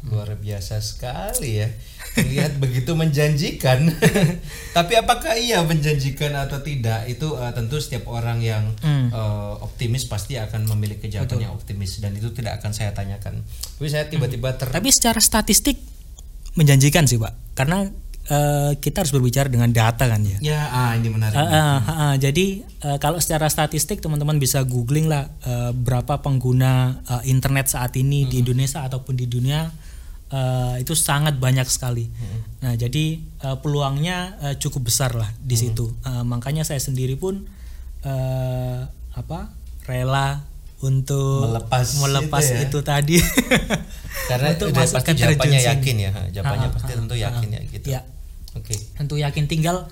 luar 0.00 0.32
biasa 0.34 0.80
sekali 0.80 1.60
ya. 1.60 1.68
Lihat 2.16 2.56
begitu 2.56 2.92
menjanjikan. 2.92 3.88
Tapi 4.76 4.92
apakah 4.96 5.36
iya 5.36 5.60
menjanjikan 5.60 6.32
atau 6.34 6.60
tidak? 6.60 7.04
Itu 7.06 7.36
eh, 7.36 7.52
tentu 7.52 7.80
setiap 7.80 8.04
orang 8.06 8.40
yang 8.40 8.76
Hmm. 8.80 9.08
eh, 9.08 9.54
optimis 9.60 10.04
pasti 10.04 10.36
akan 10.36 10.68
memiliki 10.68 11.08
jawaban 11.08 11.40
yang 11.40 11.52
optimis 11.52 12.00
dan 12.00 12.12
itu 12.12 12.28
tidak 12.32 12.60
akan 12.60 12.72
saya 12.72 12.92
tanyakan. 12.92 13.40
Tapi 13.76 13.88
saya 13.88 14.04
tiba-tiba 14.06 14.56
ter 14.56 14.68
Tapi 14.68 14.88
secara 14.88 15.20
statistik 15.20 15.80
menjanjikan 16.52 17.04
sih, 17.04 17.16
Pak. 17.16 17.56
Karena 17.56 17.88
eh, 18.30 18.72
kita 18.78 19.02
harus 19.02 19.12
berbicara 19.12 19.50
dengan 19.50 19.68
data 19.74 20.06
kan 20.06 20.22
ya. 20.22 20.38
ya 20.38 20.60
ah 20.70 20.92
ini 20.94 21.10
menarik. 21.10 21.34
Ah, 21.34 21.42
ah, 21.42 21.50
ah, 21.50 21.78
ah. 21.90 22.14
jadi 22.14 22.62
eh, 22.62 22.98
kalau 23.02 23.18
secara 23.18 23.50
statistik 23.50 23.98
teman-teman 23.98 24.38
bisa 24.38 24.62
googling 24.62 25.10
lah 25.10 25.26
eh, 25.42 25.74
berapa 25.74 26.22
pengguna 26.22 27.02
eh, 27.04 27.22
internet 27.28 27.66
saat 27.66 27.98
ini 27.98 28.30
di 28.30 28.40
Indonesia 28.46 28.86
ataupun 28.86 29.18
di 29.18 29.26
dunia 29.26 29.66
eh, 30.30 30.74
itu 30.78 30.94
sangat 30.94 31.42
banyak 31.42 31.66
sekali. 31.66 32.06
Nah 32.62 32.78
jadi 32.78 33.18
eh, 33.18 33.56
peluangnya 33.58 34.38
eh, 34.46 34.54
cukup 34.62 34.86
besar 34.86 35.18
lah 35.18 35.28
di 35.42 35.58
situ. 35.58 35.90
Eh, 36.06 36.22
makanya 36.22 36.62
saya 36.62 36.78
sendiri 36.78 37.18
pun 37.18 37.42
eh, 38.06 38.80
apa 39.10 39.50
rela 39.90 40.46
untuk 40.80 41.44
Melepas 41.50 42.00
melepas 42.00 42.40
itu 42.40 42.56
ya. 42.56 42.60
itu, 42.64 42.78
tadi. 42.80 43.16
Karena 44.30 44.54
Untuk 44.54 44.72
udah 44.72 44.86
pasti 44.86 45.12
jawabannya 45.12 45.60
yakin 45.60 45.96
ya. 45.98 46.10
ha, 46.14 46.22
Jawabannya 46.30 46.68
pasti 46.72 46.92
tentu 46.96 47.14
yakin 47.18 47.48
ah. 47.50 47.56
ya 47.58 47.62
gitu. 47.68 47.86
Ya 47.90 48.00
Oke. 48.54 48.74
tentu 48.98 49.14
yakin 49.14 49.46
tinggal 49.46 49.86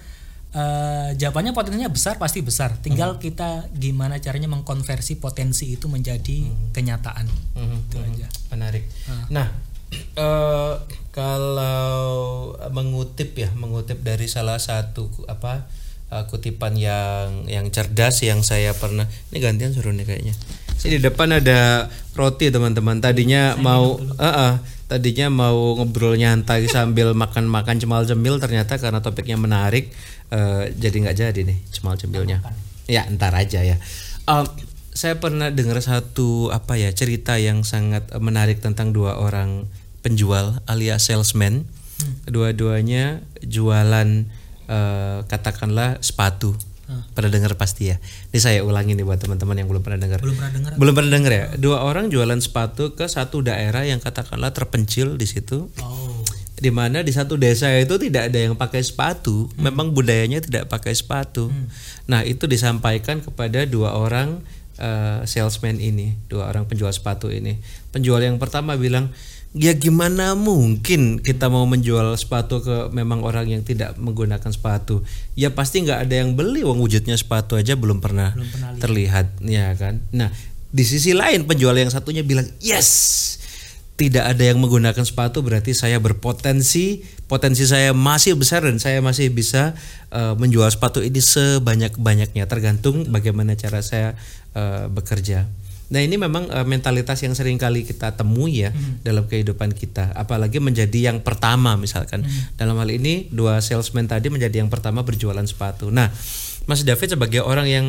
eh, 0.51 1.15
jawabannya 1.15 1.53
potensinya 1.53 1.93
besar 1.93 2.17
pasti 2.17 2.41
besar 2.41 2.75
tinggal 2.81 3.21
kita 3.21 3.69
gimana 3.77 4.17
caranya 4.19 4.49
mengkonversi 4.49 5.21
potensi 5.21 5.77
itu 5.77 5.87
menjadi 5.87 6.49
kenyataan 6.73 7.27
Mhm, 7.55 7.79
itu 7.93 7.97
mhm. 8.01 8.07
aja 8.09 8.27
Menarik. 8.49 8.85
Nah, 9.29 9.47
eh, 10.25 10.75
kalau 11.13 12.55
mengutip 12.71 13.35
ya, 13.35 13.51
mengutip 13.53 14.01
dari 14.01 14.25
salah 14.31 14.57
satu 14.57 15.11
apa 15.29 15.69
eh, 16.09 16.25
kutipan 16.31 16.79
yang 16.79 17.45
yang 17.45 17.67
cerdas 17.69 18.23
yang 18.25 18.41
saya 18.41 18.73
pernah 18.73 19.05
ini 19.29 19.39
gantian 19.43 19.75
suruh 19.75 19.93
nih 19.93 20.07
kayaknya. 20.07 20.35
Sini 20.79 20.97
di 20.97 21.05
depan 21.05 21.35
ada 21.35 21.91
roti 22.15 22.49
teman-teman. 22.49 23.03
Tadinya 23.03 23.59
mau 23.59 23.99
eh, 23.99 24.25
eh, 24.25 24.55
tadinya 24.89 25.29
mau 25.29 25.77
ngobrol 25.77 26.17
nyantai 26.17 26.65
sambil 26.67 27.13
makan-makan 27.13 27.77
cemal 27.77 28.09
cemil 28.09 28.41
ternyata 28.41 28.81
karena 28.81 29.05
topiknya 29.05 29.37
menarik 29.37 29.93
eh, 30.33 30.73
jadi 30.75 30.97
nggak 31.05 31.17
jadi 31.17 31.41
nih 31.45 31.59
cemal 31.71 31.95
cemilnya. 32.01 32.41
Ya, 32.89 33.05
ntar 33.13 33.37
aja 33.37 33.61
ya. 33.61 33.77
Em, 34.25 34.47
saya 34.97 35.21
pernah 35.21 35.53
dengar 35.53 35.79
satu 35.85 36.49
apa 36.51 36.81
ya 36.81 36.91
cerita 36.91 37.37
yang 37.37 37.63
sangat 37.63 38.09
menarik 38.17 38.65
tentang 38.65 38.97
dua 38.97 39.21
orang 39.21 39.69
penjual 40.01 40.59
alias 40.65 41.07
salesman. 41.07 41.69
Kedua-duanya 42.25 43.21
jualan 43.45 44.25
eh, 44.73 45.19
katakanlah 45.29 46.01
sepatu. 46.01 46.57
Pernah 46.89 47.31
dengar 47.31 47.53
pasti 47.61 47.93
ya. 47.93 48.01
Ini 48.33 48.39
saya 48.41 48.59
ulangi 48.65 48.97
nih 48.97 49.05
buat 49.05 49.21
teman-teman 49.21 49.61
yang 49.61 49.69
belum 49.69 49.85
pernah 49.85 50.01
dengar. 50.01 50.25
belum 50.25 50.37
pernah 50.41 50.53
dengar 50.57 50.71
Belum 50.81 50.95
pernah 50.97 51.13
dengar 51.13 51.33
ya? 51.33 51.45
Dua 51.61 51.85
orang 51.85 52.09
jualan 52.09 52.41
sepatu 52.41 52.97
ke 52.97 53.05
satu 53.05 53.45
daerah 53.45 53.85
yang 53.85 54.01
katakanlah 54.01 54.57
terpencil 54.57 55.21
di 55.21 55.29
situ 55.29 55.69
oh 55.85 56.25
di 56.59 56.71
mana 56.75 57.07
di 57.07 57.15
satu 57.15 57.39
desa 57.39 57.71
itu 57.79 57.95
tidak 58.03 58.35
ada 58.35 58.39
yang 58.51 58.59
pakai 58.59 58.83
sepatu, 58.83 59.47
memang 59.55 59.95
budayanya 59.95 60.43
tidak 60.43 60.67
pakai 60.67 60.91
sepatu. 60.91 61.55
Nah 62.11 62.27
itu 62.27 62.51
disampaikan 62.51 63.23
kepada 63.23 63.63
dua 63.63 63.95
orang 63.95 64.43
eh, 64.79 65.23
salesman 65.23 65.79
ini, 65.79 66.19
dua 66.27 66.51
orang 66.51 66.67
penjual 66.67 66.91
sepatu 66.91 67.31
ini. 67.31 67.63
Penjual 67.95 68.19
yang 68.27 68.43
pertama 68.43 68.75
bilang, 68.75 69.15
ya 69.57 69.73
gimana 69.73 70.37
mungkin 70.37 71.25
kita 71.25 71.49
mau 71.49 71.65
menjual 71.65 72.13
sepatu 72.21 72.61
ke 72.61 72.93
memang 72.93 73.25
orang 73.25 73.49
yang 73.49 73.63
tidak 73.65 73.97
menggunakan 73.97 74.51
sepatu? 74.53 75.05
Ya 75.39 75.53
pasti 75.53 75.85
nggak 75.85 76.09
ada 76.09 76.15
yang 76.25 76.37
beli, 76.37 76.65
wong 76.65 76.81
wujudnya 76.81 77.17
sepatu 77.17 77.57
aja 77.57 77.77
belum 77.77 78.05
pernah, 78.05 78.37
Belum 78.37 78.49
pernah 78.53 78.69
lihat. 78.73 78.81
terlihat, 78.83 79.27
ya 79.45 79.69
kan? 79.75 80.05
Nah 80.13 80.29
di 80.69 80.85
sisi 80.85 81.17
lain 81.17 81.49
penjual 81.49 81.73
yang 81.73 81.89
satunya 81.89 82.21
bilang, 82.21 82.45
yes 82.61 83.37
tidak 83.99 84.31
ada 84.31 84.47
yang 84.47 84.63
menggunakan 84.63 85.03
sepatu 85.03 85.43
berarti 85.43 85.75
saya 85.75 85.99
berpotensi 85.99 87.03
potensi 87.27 87.67
saya 87.67 87.91
masih 87.91 88.39
besar 88.39 88.63
dan 88.63 88.79
saya 88.79 89.03
masih 89.03 89.27
bisa 89.35 89.75
eh, 90.15 90.35
menjual 90.39 90.71
sepatu 90.71 91.03
ini 91.03 91.19
sebanyak 91.19 91.99
banyaknya 91.99 92.47
tergantung 92.47 93.11
bagaimana 93.11 93.59
cara 93.59 93.83
saya 93.83 94.15
eh, 94.55 94.87
bekerja. 94.87 95.51
Nah 95.89 96.01
ini 96.05 96.21
memang 96.21 96.49
eh, 96.53 96.67
mentalitas 96.69 97.21
yang 97.25 97.33
sering 97.33 97.57
kali 97.57 97.85
kita 97.85 98.13
temui 98.17 98.69
ya 98.69 98.71
dalam 99.01 99.25
kehidupan 99.25 99.73
kita, 99.73 100.13
apalagi 100.13 100.61
menjadi 100.61 101.13
yang 101.13 101.25
pertama 101.25 101.75
misalkan. 101.81 102.25
Dalam 102.61 102.77
hal 102.77 102.91
ini 102.93 103.29
dua 103.33 103.61
salesman 103.65 104.05
tadi 104.05 104.29
menjadi 104.29 104.61
yang 104.61 104.69
pertama 104.69 105.01
berjualan 105.01 105.45
sepatu. 105.45 105.89
Nah 105.89 106.13
Mas 106.69 106.85
David 106.85 107.17
sebagai 107.17 107.41
orang 107.41 107.65
yang 107.65 107.87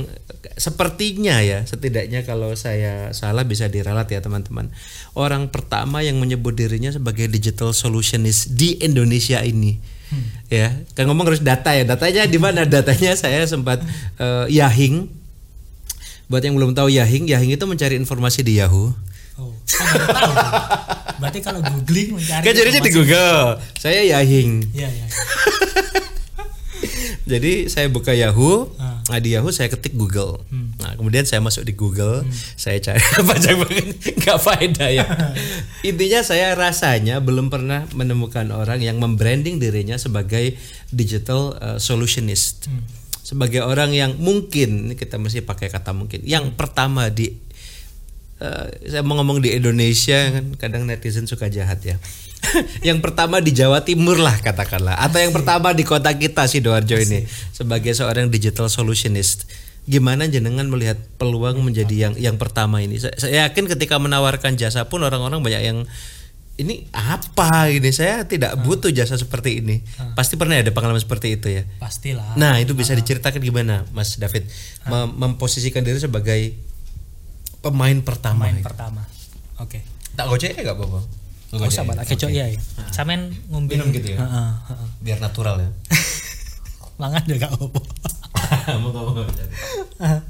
sepertinya 0.55 1.43
ya 1.43 1.67
setidaknya 1.67 2.23
kalau 2.23 2.55
saya 2.55 3.11
salah 3.11 3.43
bisa 3.43 3.67
diralat 3.67 4.07
ya 4.07 4.23
teman-teman. 4.23 4.71
Orang 5.11 5.51
pertama 5.51 5.99
yang 5.99 6.15
menyebut 6.15 6.55
dirinya 6.55 6.87
sebagai 6.87 7.27
digital 7.27 7.75
solutionist 7.75 8.55
di 8.55 8.79
Indonesia 8.79 9.43
ini. 9.43 9.99
Ya 10.47 10.73
kan 10.95 11.11
ngomong 11.11 11.27
harus 11.27 11.43
data 11.43 11.75
ya. 11.75 11.83
Datanya 11.83 12.23
di 12.23 12.39
mana? 12.39 12.63
Datanya 12.63 13.19
saya 13.19 13.43
sempat 13.43 13.83
eh, 14.15 14.47
Yahing 14.47 15.18
buat 16.29 16.39
yang 16.39 16.53
belum 16.53 16.71
tahu 16.71 16.87
Yahing 16.87 17.25
Yahing 17.25 17.51
itu 17.51 17.65
mencari 17.65 17.97
informasi 17.97 18.39
di 18.39 18.57
Yahoo 18.57 18.93
oh 19.35 19.51
baru 19.65 20.05
tahu. 20.05 20.33
berarti 21.17 21.39
kalau 21.41 21.59
googling 21.59 22.15
mencari 22.15 22.43
kan 22.45 22.53
jadinya 22.53 22.79
di 22.79 22.91
Google 22.91 23.41
saya 23.75 24.05
Yahing 24.07 24.69
ya 24.71 24.87
ya 24.87 25.05
Jadi 27.25 27.69
saya 27.69 27.85
buka 27.85 28.09
Yahoo, 28.09 28.73
Ah. 28.81 29.05
nah 29.05 29.19
di 29.21 29.37
Yahoo 29.37 29.53
saya 29.53 29.69
ketik 29.69 29.93
Google. 29.93 30.41
Hmm. 30.49 30.73
Nah 30.81 30.97
kemudian 30.97 31.21
saya 31.23 31.37
masuk 31.37 31.61
di 31.61 31.77
Google, 31.77 32.25
saya 32.55 32.81
cari 32.81 32.97
panjang 33.29 33.53
banget, 33.59 33.85
nggak 34.17 34.39
faedah 34.39 34.89
ya. 34.89 35.05
Intinya 35.89 36.25
saya 36.25 36.57
rasanya 36.57 37.21
belum 37.21 37.53
pernah 37.53 37.85
menemukan 37.93 38.49
orang 38.49 38.81
yang 38.81 38.97
membranding 38.97 39.61
dirinya 39.61 40.01
sebagai 40.01 40.57
digital 40.89 41.53
uh, 41.59 41.77
solutionist, 41.77 42.65
Hmm. 42.65 42.81
Sebagai 43.29 43.61
orang 43.61 43.93
yang 43.93 44.17
mungkin 44.17 44.89
ini 44.89 44.95
kita 44.97 45.21
mesti 45.21 45.45
pakai 45.45 45.69
kata 45.69 45.93
mungkin, 45.93 46.25
yang 46.25 46.57
pertama 46.57 47.13
di 47.13 47.29
Eh, 48.39 48.95
saya 48.95 49.03
mau 49.03 49.19
ngomong 49.19 49.43
di 49.43 49.51
Indonesia 49.51 50.31
kan 50.31 50.55
kadang 50.55 50.87
netizen 50.87 51.27
suka 51.27 51.51
jahat 51.51 51.83
ya. 51.83 51.99
yang 52.87 53.03
pertama 53.03 53.43
di 53.43 53.51
Jawa 53.51 53.83
Timur 53.83 54.15
lah 54.15 54.31
katakanlah 54.39 54.95
atau 54.95 55.19
yang 55.19 55.35
pertama 55.35 55.75
di 55.75 55.83
kota 55.83 56.15
kita 56.15 56.47
Sidoarjo 56.47 56.95
ini 57.03 57.27
sebagai 57.51 57.91
seorang 57.91 58.31
digital 58.31 58.71
solutionist. 58.71 59.43
Gimana 59.83 60.31
jenengan 60.31 60.71
melihat 60.71 60.95
peluang 61.19 61.59
menjadi 61.59 62.07
yang 62.07 62.13
yang 62.15 62.39
pertama 62.39 62.79
ini? 62.79 62.95
Saya, 62.95 63.11
saya 63.19 63.35
yakin 63.43 63.67
ketika 63.67 63.99
menawarkan 63.99 64.55
jasa 64.55 64.87
pun 64.87 65.03
orang-orang 65.03 65.43
banyak 65.43 65.59
yang 65.59 65.77
ini 66.59 66.83
apa 66.91 67.71
ini 67.71 67.87
saya 67.89 68.27
tidak 68.27 68.59
butuh 68.59 68.91
jasa 68.91 69.15
seperti 69.15 69.63
ini. 69.63 69.79
Pasti 70.11 70.35
pernah 70.35 70.59
ada 70.59 70.67
pengalaman 70.75 70.99
seperti 70.99 71.39
itu 71.39 71.47
ya. 71.47 71.63
pastilah 71.79 72.35
Nah, 72.35 72.59
itu 72.59 72.75
bisa 72.75 72.91
diceritakan 72.91 73.39
gimana 73.39 73.87
Mas 73.95 74.19
David 74.19 74.43
Mem- 74.85 75.15
memposisikan 75.15 75.87
diri 75.87 76.03
sebagai 76.03 76.59
pemain 77.63 77.95
pertama. 78.03 78.47
main 78.47 78.59
gitu. 78.59 78.67
pertama 78.71 79.03
oke 79.59 79.79
Tak 80.15 80.27
gocek 80.27 80.51
ya 80.51 80.67
gak 80.67 80.75
apa-apa. 80.75 80.99
Gak 81.49 81.69
usah 81.71 81.83
Pak, 81.87 81.95
tak 82.03 82.05
kecok 82.11 82.29
ya. 82.29 82.45
ya. 82.51 82.59
Samen 82.91 83.31
ngombe 83.47 83.73
Minum 83.73 83.89
gitu 83.95 84.13
ya? 84.13 84.19
Heeh, 84.19 84.51
heeh. 84.67 84.87
Biar 84.99 85.17
natural 85.23 85.63
ya. 85.63 85.69
Mangan 87.01 87.23
juga 87.23 87.47
gak 87.47 87.55
apa-apa. 87.55 87.81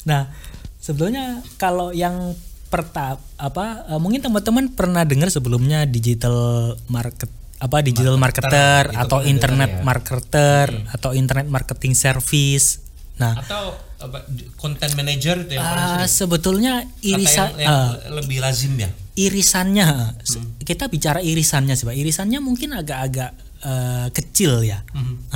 Nah, 0.00 0.32
sebetulnya 0.80 1.44
kalau 1.60 1.92
yang 1.94 2.34
pertama 2.70 3.18
apa 3.36 3.84
eh, 3.90 4.00
mungkin 4.00 4.22
teman-teman 4.22 4.70
pernah 4.70 5.02
dengar 5.02 5.28
sebelumnya 5.28 5.84
digital 5.84 6.78
market 6.86 7.28
apa 7.60 7.84
digital 7.84 8.16
marketer, 8.16 8.88
itu 8.88 8.96
atau 8.96 9.20
pernah 9.20 9.28
internet 9.36 9.70
ya. 9.70 9.82
marketer 9.84 10.66
atau 10.96 11.10
internet 11.12 11.46
marketing 11.52 11.92
service. 11.92 12.80
Nah, 13.20 13.36
Atau 13.36 13.76
apa, 14.00 14.24
content 14.56 14.96
manager 14.96 15.44
itu 15.44 15.60
yang 15.60 15.68
sering. 15.68 16.08
sebetulnya 16.08 16.88
irisan 17.04 17.52
yang, 17.60 17.68
yang 17.68 17.68
ah, 17.68 17.92
lebih 18.16 18.40
lazim 18.40 18.72
ya. 18.80 18.88
irisannya 19.12 20.16
se- 20.24 20.40
kita 20.64 20.88
bicara 20.88 21.20
irisannya 21.20 21.76
sih 21.76 21.84
Pak. 21.84 21.92
Irisannya 22.00 22.40
mungkin 22.40 22.72
agak-agak 22.72 23.36
eh, 23.60 24.08
kecil 24.16 24.64
ya. 24.64 24.80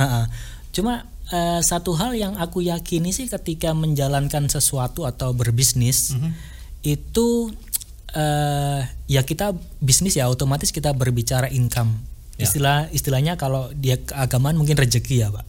Ha-ha. 0.01 0.25
Cuma 0.73 1.05
eh, 1.29 1.61
satu 1.61 1.93
hal 1.93 2.17
yang 2.17 2.41
aku 2.41 2.65
yakini 2.65 3.13
sih 3.13 3.29
ketika 3.29 3.77
menjalankan 3.77 4.49
sesuatu 4.49 5.05
atau 5.05 5.29
berbisnis 5.37 6.17
itu 6.85 7.49
eh, 8.13 8.81
ya 9.09 9.21
kita 9.25 9.57
bisnis 9.81 10.15
ya 10.15 10.29
otomatis 10.29 10.69
kita 10.69 10.93
berbicara 10.93 11.49
income. 11.49 11.97
Istilah 12.35 12.91
istilahnya 12.91 13.39
kalau 13.39 13.71
dia 13.71 13.95
keagamaan 13.97 14.59
mungkin 14.59 14.75
rezeki 14.75 15.23
ya 15.23 15.31
Pak. 15.31 15.45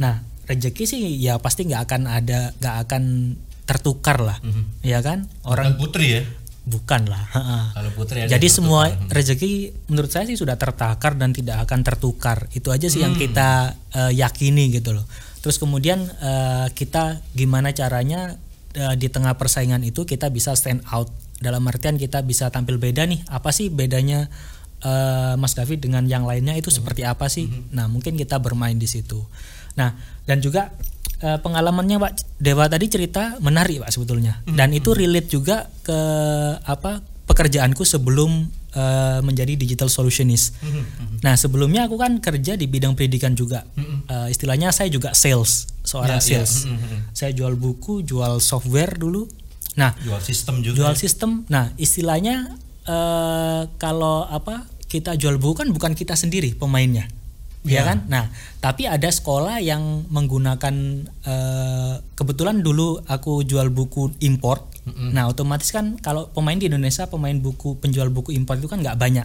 Nah 0.00 0.24
rezeki 0.44 0.84
sih 0.84 1.00
ya 1.20 1.36
pasti 1.36 1.68
nggak 1.68 1.82
akan 1.84 2.02
ada 2.08 2.52
nggak 2.60 2.76
akan 2.88 3.02
tertukar 3.64 4.20
lah, 4.20 4.38
ya 4.84 5.00
kan? 5.00 5.24
Orang 5.40 5.76
Bukan 5.76 5.80
putri 5.80 6.06
ya. 6.16 6.22
bukan 6.64 7.08
lah. 7.12 7.24
Kalau 7.76 7.90
putri 7.92 8.24
Jadi 8.24 8.48
semua 8.48 8.88
tertukar. 8.88 9.12
rezeki 9.20 9.52
menurut 9.92 10.08
saya 10.12 10.24
sih 10.24 10.36
sudah 10.36 10.56
tertakar 10.56 11.12
dan 11.16 11.32
tidak 11.36 11.60
akan 11.68 11.80
tertukar. 11.84 12.48
Itu 12.56 12.72
aja 12.72 12.88
sih 12.88 13.04
yang 13.04 13.16
kita 13.16 13.76
eh, 13.92 14.12
yakini 14.16 14.72
gitu 14.72 14.96
loh. 14.96 15.04
Terus 15.44 15.60
kemudian 15.60 16.00
eh, 16.08 16.66
kita 16.72 17.20
gimana 17.36 17.76
caranya 17.76 18.36
di 18.74 19.06
tengah 19.06 19.38
persaingan 19.38 19.86
itu 19.86 20.02
kita 20.02 20.28
bisa 20.34 20.52
stand 20.58 20.82
out. 20.90 21.06
Dalam 21.38 21.62
artian 21.70 21.94
kita 21.94 22.26
bisa 22.26 22.50
tampil 22.50 22.82
beda 22.82 23.06
nih. 23.06 23.22
Apa 23.30 23.54
sih 23.54 23.70
bedanya 23.70 24.26
eh, 24.82 25.34
Mas 25.38 25.54
David 25.54 25.86
dengan 25.86 26.04
yang 26.10 26.26
lainnya 26.26 26.58
itu 26.58 26.74
seperti 26.74 27.06
apa 27.06 27.30
sih? 27.30 27.46
Nah, 27.70 27.86
mungkin 27.86 28.18
kita 28.18 28.42
bermain 28.42 28.74
di 28.74 28.90
situ. 28.90 29.22
Nah, 29.78 29.94
dan 30.26 30.42
juga 30.42 30.74
eh, 31.22 31.38
pengalamannya 31.38 32.02
Pak 32.02 32.12
Dewa 32.42 32.66
tadi 32.66 32.90
cerita 32.90 33.38
menarik 33.38 33.86
Pak 33.86 33.90
sebetulnya. 33.94 34.42
Dan 34.42 34.74
itu 34.74 34.90
relate 34.90 35.30
juga 35.30 35.70
ke 35.86 36.00
apa 36.66 37.13
pekerjaanku 37.34 37.82
sebelum 37.82 38.46
eh, 38.70 39.20
menjadi 39.20 39.58
digital 39.58 39.90
solutionist. 39.90 40.54
Nah, 41.20 41.34
sebelumnya 41.34 41.90
aku 41.90 41.98
kan 41.98 42.22
kerja 42.22 42.54
di 42.54 42.70
bidang 42.70 42.94
pendidikan 42.94 43.34
juga. 43.34 43.66
Eh, 44.06 44.30
istilahnya 44.30 44.70
saya 44.70 44.86
juga 44.86 45.10
sales, 45.12 45.66
seorang 45.82 46.22
Ya, 46.22 46.22
ya. 46.22 46.46
sales. 46.46 46.64
Mm, 46.64 46.70
mm, 46.70 46.78
mm. 46.78 47.00
Saya 47.10 47.30
jual 47.34 47.54
buku, 47.58 48.06
jual 48.06 48.38
software 48.38 48.94
dulu. 48.94 49.26
Nah, 49.74 49.90
jual 49.98 50.22
sistem 50.22 50.62
juga. 50.62 50.86
jual 50.86 50.94
sistem. 50.94 51.42
Nah, 51.50 51.74
istilahnya 51.74 52.54
eh 52.84 53.62
kalau 53.74 54.22
apa 54.22 54.68
kita 54.86 55.16
jual 55.16 55.40
buku 55.40 55.64
kan 55.64 55.68
bukan 55.72 55.96
kita 55.98 56.14
sendiri 56.14 56.54
pemainnya, 56.54 57.10
ya 57.64 57.80
Ya. 57.80 57.82
kan? 57.84 57.98
Nah, 58.06 58.24
tapi 58.60 58.84
ada 58.84 59.08
sekolah 59.08 59.58
yang 59.58 60.04
menggunakan 60.12 60.74
eh 61.24 61.94
kebetulan 62.14 62.60
dulu 62.60 63.00
aku 63.04 63.42
jual 63.42 63.72
buku 63.72 64.12
import. 64.20 64.68
Nah, 64.84 65.32
otomatis 65.32 65.72
kan 65.72 65.96
kalau 65.96 66.28
pemain 66.28 66.60
di 66.60 66.68
Indonesia 66.68 67.08
pemain 67.08 67.32
buku 67.32 67.80
penjual 67.80 68.12
buku 68.12 68.36
import 68.36 68.60
itu 68.60 68.68
kan 68.68 68.84
nggak 68.84 69.00
banyak. 69.00 69.24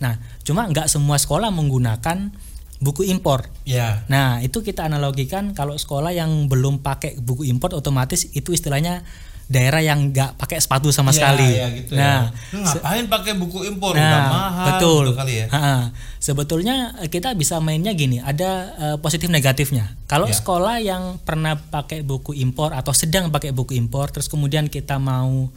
Nah, 0.00 0.16
cuma 0.42 0.64
nggak 0.64 0.88
semua 0.88 1.20
sekolah 1.20 1.52
menggunakan 1.52 2.32
buku 2.80 3.04
impor. 3.04 3.52
Ya. 3.68 4.06
Nah, 4.08 4.40
itu 4.40 4.64
kita 4.64 4.88
analogikan 4.88 5.52
kalau 5.52 5.76
sekolah 5.76 6.14
yang 6.14 6.48
belum 6.48 6.80
pakai 6.80 7.20
buku 7.20 7.44
import 7.44 7.76
otomatis 7.76 8.32
itu 8.32 8.54
istilahnya 8.54 9.04
daerah 9.48 9.80
yang 9.80 10.12
nggak 10.12 10.36
pakai 10.36 10.60
sepatu 10.60 10.92
sama 10.92 11.08
Ya, 11.08 11.16
sekali. 11.16 11.48
ya 11.56 11.66
gitu 11.72 11.92
nah, 11.96 12.28
ya. 12.28 12.52
Lu 12.52 12.58
ngapain 12.60 13.04
pakai 13.08 13.32
buku 13.32 13.58
impor 13.64 13.96
nah, 13.96 14.04
udah 14.04 14.20
mahal 14.28 14.66
betul. 14.68 15.04
gitu 15.08 15.16
kali 15.16 15.34
ya. 15.40 15.46
Ha-ha. 15.48 15.76
Sebetulnya 16.20 16.76
eh, 17.00 17.08
kita 17.08 17.32
bisa 17.32 17.56
mainnya 17.56 17.96
gini, 17.96 18.20
ada 18.20 18.50
eh, 18.76 18.96
positif 19.00 19.32
negatifnya. 19.32 19.96
Kalau 20.04 20.28
Ya. 20.28 20.36
sekolah 20.36 20.76
yang 20.84 21.16
pernah 21.24 21.56
pakai 21.56 22.04
buku 22.04 22.36
impor 22.36 22.76
atau 22.76 22.92
sedang 22.92 23.32
pakai 23.32 23.56
buku 23.56 23.72
impor, 23.72 24.12
terus 24.12 24.28
kemudian 24.28 24.68
kita 24.68 25.00
mau 25.00 25.48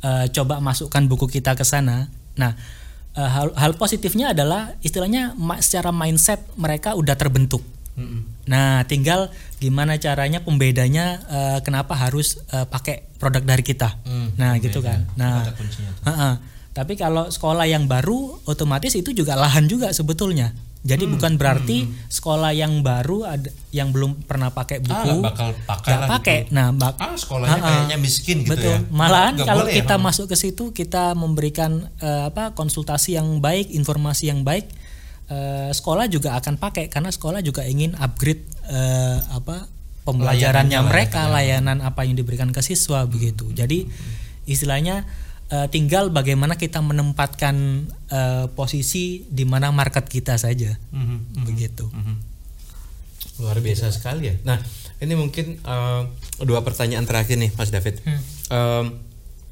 eh, 0.00 0.26
coba 0.30 0.62
masukkan 0.62 1.02
buku 1.04 1.26
kita 1.26 1.58
ke 1.58 1.66
sana, 1.66 2.06
nah 2.38 2.54
eh, 3.18 3.26
hal, 3.26 3.50
hal 3.58 3.74
positifnya 3.74 4.30
adalah 4.30 4.78
istilahnya 4.80 5.34
secara 5.58 5.90
mindset 5.90 6.38
mereka 6.54 6.94
udah 6.94 7.18
terbentuk. 7.18 7.66
Nah, 8.42 8.82
tinggal 8.84 9.28
gimana 9.56 9.94
caranya 9.96 10.40
pembedanya 10.40 11.06
eh, 11.22 11.58
kenapa 11.60 11.92
harus 11.94 12.40
eh, 12.48 12.64
pakai 12.64 13.06
produk 13.14 13.44
dari 13.44 13.62
kita. 13.62 13.92
Hmm, 14.02 14.32
nah, 14.34 14.54
pembeda. 14.54 14.64
gitu 14.64 14.80
kan. 14.80 14.98
Nah. 15.14 15.44
Ha-ha. 16.02 16.30
Tapi 16.70 16.94
kalau 16.94 17.26
sekolah 17.26 17.66
yang 17.66 17.84
baru 17.84 18.40
otomatis 18.44 18.94
itu 18.94 19.10
juga 19.12 19.34
lahan 19.34 19.66
juga 19.66 19.90
sebetulnya. 19.90 20.50
Jadi 20.80 21.04
Hmm, 21.04 21.12
bukan 21.12 21.32
berarti 21.36 21.84
sekolah 22.08 22.56
yang 22.56 22.80
baru 22.80 23.28
ada 23.28 23.50
yang 23.68 23.92
belum 23.92 24.24
pernah 24.24 24.48
pakai 24.48 24.80
Ah, 24.80 24.84
buku 25.04 25.12
nggak 25.12 25.28
bakal 25.28 25.48
pakai 25.68 25.92
lah 25.92 26.08
pakai. 26.08 26.38
gitu. 26.40 26.56
Nah, 26.56 26.66
bak- 26.72 26.96
Ah, 26.96 27.12
sekolahnya 27.12 27.52
Ha-ha. 27.54 27.68
kayaknya 27.68 27.96
miskin 28.00 28.36
gitu 28.40 28.56
Betul. 28.56 28.72
ya. 28.72 28.78
Malahan 28.88 29.34
kalau 29.36 29.68
boleh 29.68 29.76
ya, 29.76 29.78
kita 29.78 29.94
Bang? 29.94 30.04
masuk 30.08 30.26
ke 30.26 30.36
situ 30.38 30.64
kita 30.72 31.12
memberikan 31.12 31.70
eh, 32.00 32.22
apa 32.24 32.56
konsultasi 32.56 33.12
yang 33.12 33.28
baik, 33.38 33.68
informasi 33.70 34.32
yang 34.32 34.40
baik, 34.40 34.72
eh, 35.30 35.70
sekolah 35.70 36.10
juga 36.10 36.34
akan 36.36 36.58
pakai 36.58 36.90
karena 36.90 37.08
sekolah 37.14 37.40
juga 37.40 37.62
ingin 37.64 37.94
upgrade 37.96 38.42
eh, 38.66 39.18
apa 39.30 39.70
pembelajarannya 40.02 40.74
Layanannya 40.74 40.80
lah, 40.82 40.90
mereka, 40.90 41.20
ya. 41.22 41.30
layanan 41.30 41.78
apa 41.86 42.02
yang 42.02 42.18
diberikan 42.18 42.50
ke 42.50 42.60
siswa 42.60 43.06
begitu. 43.06 43.46
Jadi 43.54 43.86
istilahnya 44.50 45.06
eh, 45.48 45.66
tinggal 45.70 46.10
bagaimana 46.10 46.58
kita 46.58 46.82
menempatkan 46.82 47.86
eh, 48.10 48.46
posisi 48.52 49.22
di 49.30 49.46
mana 49.46 49.70
market 49.70 50.10
kita 50.10 50.34
saja. 50.34 50.74
Mhm. 50.90 51.46
Begitu. 51.46 51.86
Luar 53.40 53.56
biasa 53.62 53.88
sekali 53.88 54.28
ya. 54.28 54.34
Nah, 54.44 54.60
ini 55.00 55.14
mungkin 55.16 55.62
eh, 55.62 56.02
dua 56.42 56.60
pertanyaan 56.66 57.06
terakhir 57.06 57.38
nih, 57.38 57.54
Mas 57.56 57.70
David. 57.72 58.02
Hmm. 58.04 58.20
Em, 58.50 58.86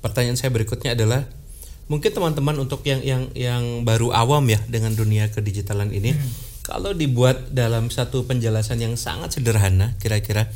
pertanyaan 0.02 0.38
saya 0.38 0.50
berikutnya 0.50 0.94
adalah 0.94 1.26
mungkin 1.88 2.12
teman-teman 2.12 2.56
untuk 2.60 2.84
yang 2.84 3.00
yang 3.00 3.22
yang 3.32 3.64
baru 3.82 4.12
awam 4.12 4.44
ya 4.46 4.60
dengan 4.68 4.92
dunia 4.92 5.28
kedigitalan 5.28 5.88
ini, 5.90 6.12
Hmm. 6.12 6.28
kalau 6.62 6.92
dibuat 6.92 7.50
dalam 7.50 7.88
satu 7.88 8.22
penjelasan 8.22 8.78
yang 8.78 8.94
sangat 8.94 9.32
sederhana, 9.34 9.96
kira-kira 9.96 10.52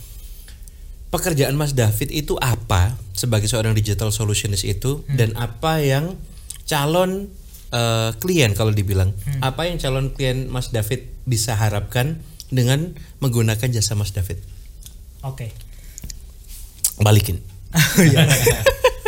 pekerjaan 1.08 1.56
Mas 1.56 1.72
David 1.72 2.08
itu 2.08 2.36
apa 2.36 2.96
sebagai 3.12 3.44
seorang 3.44 3.72
digital 3.72 4.08
solutionist 4.08 4.64
itu 4.64 5.04
Hmm. 5.04 5.16
dan 5.16 5.30
apa 5.36 5.80
yang 5.80 6.16
calon 6.64 7.28
eh, 7.72 8.12
klien 8.20 8.52
kalau 8.52 8.68
dibilang 8.68 9.16
Hmm. 9.16 9.40
apa 9.40 9.64
yang 9.64 9.80
calon 9.80 10.12
klien 10.12 10.44
Mas 10.48 10.68
David 10.68 11.08
bisa 11.24 11.56
harapkan 11.56 12.20
dengan 12.52 12.92
menggunakan 13.20 13.72
jasa 13.72 13.96
Mas 13.96 14.12
David 14.12 14.36
Oke. 15.24 15.48
balikin 17.00 17.40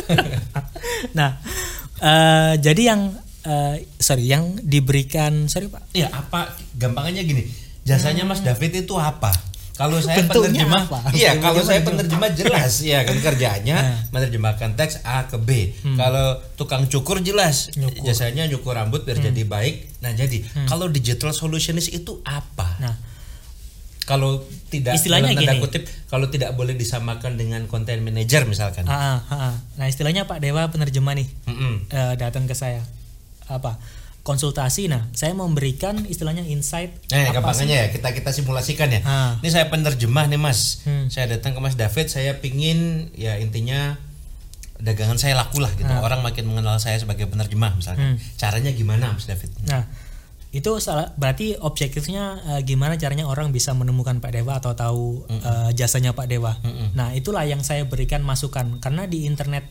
Nah, 1.14 1.38
eh, 2.04 2.54
jadi 2.58 2.82
yang 2.86 3.00
eh, 3.42 3.76
sorry 3.96 4.24
yang 4.26 4.44
diberikan 4.58 5.46
sorry 5.46 5.66
pak 5.66 5.88
ya 5.90 6.08
apa 6.10 6.48
gampangannya 6.74 7.22
gini 7.22 7.42
jasanya 7.82 8.22
Mas 8.22 8.40
David 8.40 8.74
itu 8.78 8.94
apa 8.94 9.32
kalau 9.74 9.98
saya 9.98 10.16
Hmm. 10.16 10.30
Bentuknya 10.30 10.62
penerjemah 10.64 10.82
apa? 10.86 10.98
iya 11.12 11.32
kalau 11.36 11.58
saya 11.60 11.82
penerjemah 11.82 12.30
jelas 12.32 12.78
ya 12.80 13.02
kan 13.02 13.16
kerjaannya 13.18 13.74
Nah. 13.82 13.98
menerjemahkan 14.10 14.70
teks 14.72 15.02
A 15.02 15.26
ke 15.26 15.34
B 15.36 15.74
kalau 15.94 16.26
tukang 16.54 16.86
cukur 16.86 17.18
jelas 17.18 17.68
Hmm. 17.68 17.82
Nyukur. 17.82 17.98
Hmm. 17.98 18.06
jasanya 18.06 18.46
nyukur 18.46 18.72
rambut 18.72 19.02
biar 19.02 19.18
jadi 19.20 19.42
baik 19.44 19.98
nah 19.98 20.12
jadi 20.12 20.40
kalau 20.64 20.86
digital 20.86 21.32
solutionist 21.32 21.90
itu 21.90 22.22
apa 22.22 22.68
nah 22.78 22.94
kalau 24.04 24.44
tidak 24.68 25.00
Istilahnya 25.00 25.32
dalam 25.32 25.56
gini. 25.58 25.64
kutip 25.64 25.82
kalau 26.12 26.28
tidak 26.28 26.52
boleh 26.52 26.76
disamakan 26.76 27.40
dengan 27.40 27.64
content 27.64 28.04
manager 28.04 28.44
misalkan 28.44 28.84
ah, 28.84 29.24
ah, 29.24 29.32
ah. 29.32 29.54
nah 29.80 29.88
istilahnya 29.88 30.28
pak 30.28 30.44
dewa 30.44 30.68
penerjemah 30.68 31.16
nih 31.16 31.28
Mm-mm. 31.48 31.88
eh, 31.88 32.14
datang 32.20 32.44
ke 32.44 32.52
saya 32.52 32.84
apa 33.48 33.80
konsultasi 34.24 34.88
nah 34.88 35.04
saya 35.12 35.36
memberikan 35.36 36.00
istilahnya 36.08 36.44
insight 36.48 36.96
apa 37.12 37.32
gampangannya 37.40 37.76
ya 37.76 37.86
kita 37.92 38.08
kita 38.16 38.32
simulasikan 38.32 38.88
ya. 38.88 39.00
Ah. 39.04 39.32
Ini 39.44 39.52
saya 39.52 39.68
penerjemah 39.68 40.24
nih 40.32 40.40
mas. 40.40 40.80
Hmm. 40.88 41.12
Saya 41.12 41.36
datang 41.36 41.52
ke 41.52 41.60
Mas 41.60 41.76
David, 41.76 42.08
saya 42.08 42.40
pingin 42.40 43.12
ya 43.12 43.36
intinya 43.36 44.00
dagangan 44.80 45.20
saya 45.20 45.36
laku 45.36 45.60
lah 45.60 45.68
gitu. 45.76 45.92
Ah. 45.92 46.00
Orang 46.00 46.24
makin 46.24 46.48
mengenal 46.48 46.80
saya 46.80 46.96
sebagai 46.96 47.28
penerjemah 47.28 47.76
misalkan. 47.76 48.16
Caranya 48.40 48.72
gimana 48.72 49.12
Mas 49.12 49.28
David? 49.28 49.52
Nah, 49.68 49.84
itu 50.54 50.70
salah 50.78 51.10
berarti 51.18 51.58
objektifnya 51.58 52.38
eh, 52.54 52.60
gimana 52.62 52.94
caranya 52.94 53.26
orang 53.26 53.50
bisa 53.50 53.74
menemukan 53.74 54.22
Pak 54.22 54.30
Dewa 54.30 54.62
atau 54.62 54.72
tahu 54.78 55.26
eh, 55.26 55.70
jasanya 55.74 56.14
Pak 56.14 56.30
Dewa. 56.30 56.54
Nah, 56.94 57.10
itulah 57.10 57.42
yang 57.42 57.66
saya 57.66 57.82
berikan 57.90 58.22
masukan 58.22 58.78
karena 58.78 59.10
di 59.10 59.26
internet 59.26 59.66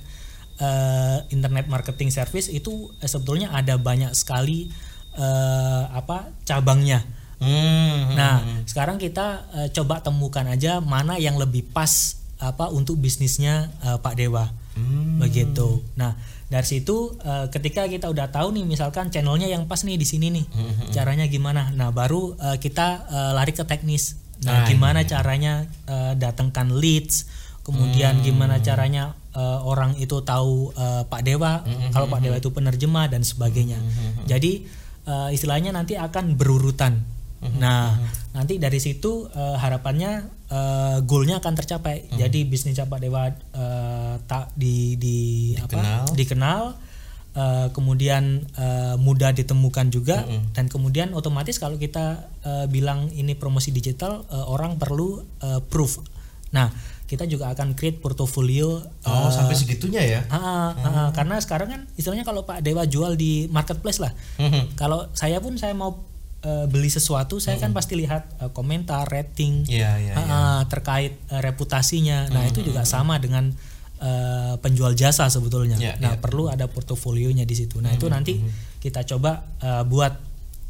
eh, 0.59 1.23
internet 1.31 1.71
marketing 1.71 2.11
service 2.11 2.51
itu 2.51 2.91
eh, 2.99 3.07
sebetulnya 3.07 3.55
ada 3.55 3.79
banyak 3.79 4.11
sekali 4.11 4.67
eh, 5.15 5.83
apa 5.87 6.35
cabangnya. 6.43 6.99
Hmm. 7.39 8.15
Nah, 8.15 8.43
sekarang 8.67 8.99
kita 8.99 9.47
eh, 9.55 9.69
coba 9.71 10.03
temukan 10.03 10.43
aja 10.47 10.83
mana 10.83 11.15
yang 11.15 11.39
lebih 11.39 11.63
pas 11.71 12.19
apa 12.43 12.67
untuk 12.67 12.99
bisnisnya 12.99 13.71
eh, 13.87 13.97
Pak 14.03 14.19
Dewa. 14.19 14.51
Hmm. 14.73 15.21
Begitu. 15.21 15.81
Nah, 15.95 16.17
dari 16.47 16.65
situ 16.65 17.13
eh, 17.19 17.45
ketika 17.49 17.85
kita 17.85 18.09
udah 18.09 18.29
tahu 18.29 18.53
nih 18.53 18.65
misalkan 18.65 19.09
channelnya 19.09 19.45
yang 19.45 19.65
pas 19.65 19.81
nih 19.81 19.95
di 19.95 20.05
sini 20.05 20.29
nih. 20.29 20.45
Hmm, 20.49 20.89
Caranya 20.89 21.25
gimana? 21.25 21.69
Nah, 21.71 21.89
baru 21.89 22.33
eh, 22.35 22.57
kita 22.57 22.87
eh, 23.05 23.31
lari 23.33 23.53
ke 23.53 23.63
teknis. 23.63 24.17
Ah, 24.43 24.43
Nah, 24.43 24.59
gimana 24.65 25.01
caranya 25.03 25.53
eh, 25.85 26.13
datangkan 26.15 26.73
leads? 26.73 27.29
Kemudian 27.61 28.19
Hmm. 28.19 28.25
gimana 28.25 28.59
caranya 28.59 29.13
eh, 29.31 29.59
orang 29.61 29.93
itu 29.95 30.19
tahu 30.19 30.73
eh, 30.73 31.03
Pak 31.05 31.21
Dewa 31.21 31.61
Hmm, 31.61 31.89
kalau 31.89 32.09
Pak 32.09 32.19
Dewa 32.19 32.35
itu 32.35 32.49
penerjemah 32.49 33.07
dan 33.07 33.21
sebagainya. 33.21 33.77
Jadi 34.25 34.65
eh, 35.03 35.29
istilahnya 35.31 35.69
nanti 35.69 35.93
akan 35.95 36.33
berurutan. 36.33 36.97
Hmm, 37.43 37.59
Nah, 37.59 37.99
nanti 38.31 38.55
dari 38.55 38.79
situ 38.79 39.27
eh, 39.27 39.55
harapannya 39.55 40.11
eh, 40.47 40.97
goalnya 41.03 41.39
akan 41.39 41.53
tercapai. 41.55 42.07
Hmm. 42.07 42.19
Jadi 42.19 42.39
bisnis 42.43 42.75
Pak 42.75 42.99
Dewa 42.99 43.31
tak 44.23 44.32
di 44.63 44.95
di 44.95 45.17
Dikenal. 45.59 46.07
apa? 46.07 46.15
Dikenal. 46.15 46.63
eh, 47.33 47.67
kemudian 47.73 48.23
eh, 48.53 48.93
mudah 48.95 49.33
ditemukan 49.33 49.89
juga 49.89 50.21
Hmm, 50.21 50.53
dan 50.53 50.69
kemudian 50.69 51.11
otomatis 51.11 51.57
kalau 51.57 51.75
kita 51.75 52.29
eh, 52.41 52.65
bilang 52.69 53.09
ini 53.11 53.33
promosi 53.33 53.73
digital 53.73 54.21
eh, 54.29 54.45
orang 54.45 54.77
perlu 54.77 55.17
eh, 55.41 55.57
proof. 55.65 55.97
Nah, 56.53 56.69
kita 57.03 57.25
juga 57.25 57.49
akan 57.49 57.73
create 57.73 57.97
portofolio 57.97 58.77
Oh, 59.01 59.29
sampai 59.29 59.57
segitunya 59.57 60.05
ya. 60.05 60.21
Ah, 60.29 60.37
ah, 60.37 60.69
ah, 60.77 61.09
karena 61.09 61.41
sekarang 61.41 61.67
kan 61.67 61.81
istilahnya 61.93 62.21
kalau 62.21 62.45
Pak 62.45 62.61
Dewa 62.61 62.85
jual 62.85 63.17
di 63.17 63.49
marketplace 63.49 63.97
lah. 63.97 64.13
Hmm. 64.37 64.69
Kalau 64.77 65.09
saya 65.13 65.41
pun 65.41 65.57
saya 65.57 65.73
mau 65.73 66.05
beli 66.43 66.91
sesuatu, 66.91 67.39
saya 67.39 67.55
kan 67.55 67.71
pasti 67.71 67.95
lihat 67.95 68.27
komentar, 68.51 69.07
rating, 69.07 69.63
Iya, 69.63 69.95
iya, 69.95 70.13
ah, 70.13 70.21
iya. 70.21 70.35
ah, 70.35 70.61
terkait 70.67 71.15
reputasinya. 71.31 72.27
Nah 72.29 72.43
itu 72.45 72.59
juga 72.61 72.83
sama 72.83 73.15
dengan 73.17 73.55
eh, 74.01 74.55
penjual 74.61 74.97
jasa 74.97 75.29
sebetulnya. 75.29 75.77
Iya, 75.77 75.99
nah 75.99 76.15
iya. 76.15 76.21
perlu 76.21 76.49
ada 76.49 76.65
portofolionya 76.69 77.43
di 77.43 77.55
situ. 77.57 77.81
Nah 77.83 77.93
itu 77.93 78.09
nanti 78.09 78.39
kita 78.81 79.05
coba 79.05 79.45
eh, 79.61 79.83
buat 79.85 80.13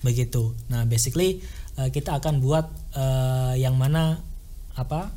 begitu. 0.04 0.52
Nah 0.68 0.84
basically 0.84 1.40
eh, 1.80 1.90
kita 1.94 2.20
akan 2.20 2.44
buat 2.44 2.66
eh, 2.96 3.64
yang 3.64 3.80
mana 3.80 4.20
apa 4.74 5.14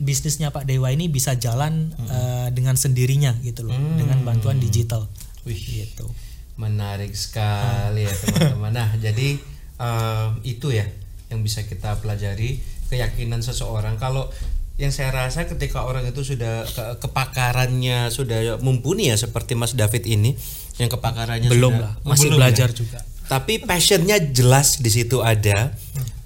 bisnisnya 0.00 0.48
Pak 0.48 0.64
Dewa 0.64 0.88
ini 0.90 1.12
bisa 1.12 1.36
jalan 1.36 1.92
eh, 2.08 2.48
dengan 2.56 2.74
sendirinya 2.74 3.36
gitu 3.44 3.68
loh, 3.68 3.76
dengan 3.76 4.24
bantuan 4.24 4.56
digital. 4.56 5.04
Wih. 5.44 5.60
Gitu. 5.60 6.08
Menarik 6.56 7.12
sekali 7.16 8.08
ya 8.08 8.12
teman-teman. 8.12 8.72
Nah, 8.72 8.90
jadi 8.96 9.36
eh, 9.80 10.28
itu 10.44 10.72
ya 10.72 10.88
yang 11.30 11.44
bisa 11.44 11.62
kita 11.68 12.00
pelajari 12.00 12.60
keyakinan 12.90 13.44
seseorang. 13.44 14.00
Kalau 14.00 14.32
yang 14.80 14.88
saya 14.88 15.12
rasa 15.12 15.44
ketika 15.44 15.84
orang 15.84 16.08
itu 16.08 16.24
sudah 16.24 16.64
ke- 16.64 16.96
kepakarannya 16.98 18.08
sudah 18.08 18.56
mumpuni 18.58 19.12
ya 19.12 19.16
seperti 19.16 19.52
Mas 19.52 19.76
David 19.76 20.08
ini 20.08 20.32
yang 20.76 20.88
kepakarannya 20.88 21.46
Belum 21.46 21.76
sudah- 21.76 21.84
lah, 21.84 21.92
masih 22.02 22.28
Belum 22.28 22.38
belajar 22.40 22.68
ya? 22.68 22.76
juga. 22.76 22.98
Tapi 23.28 23.60
passionnya 23.60 24.16
jelas 24.18 24.80
di 24.80 24.88
situ 24.88 25.20
ada, 25.20 25.76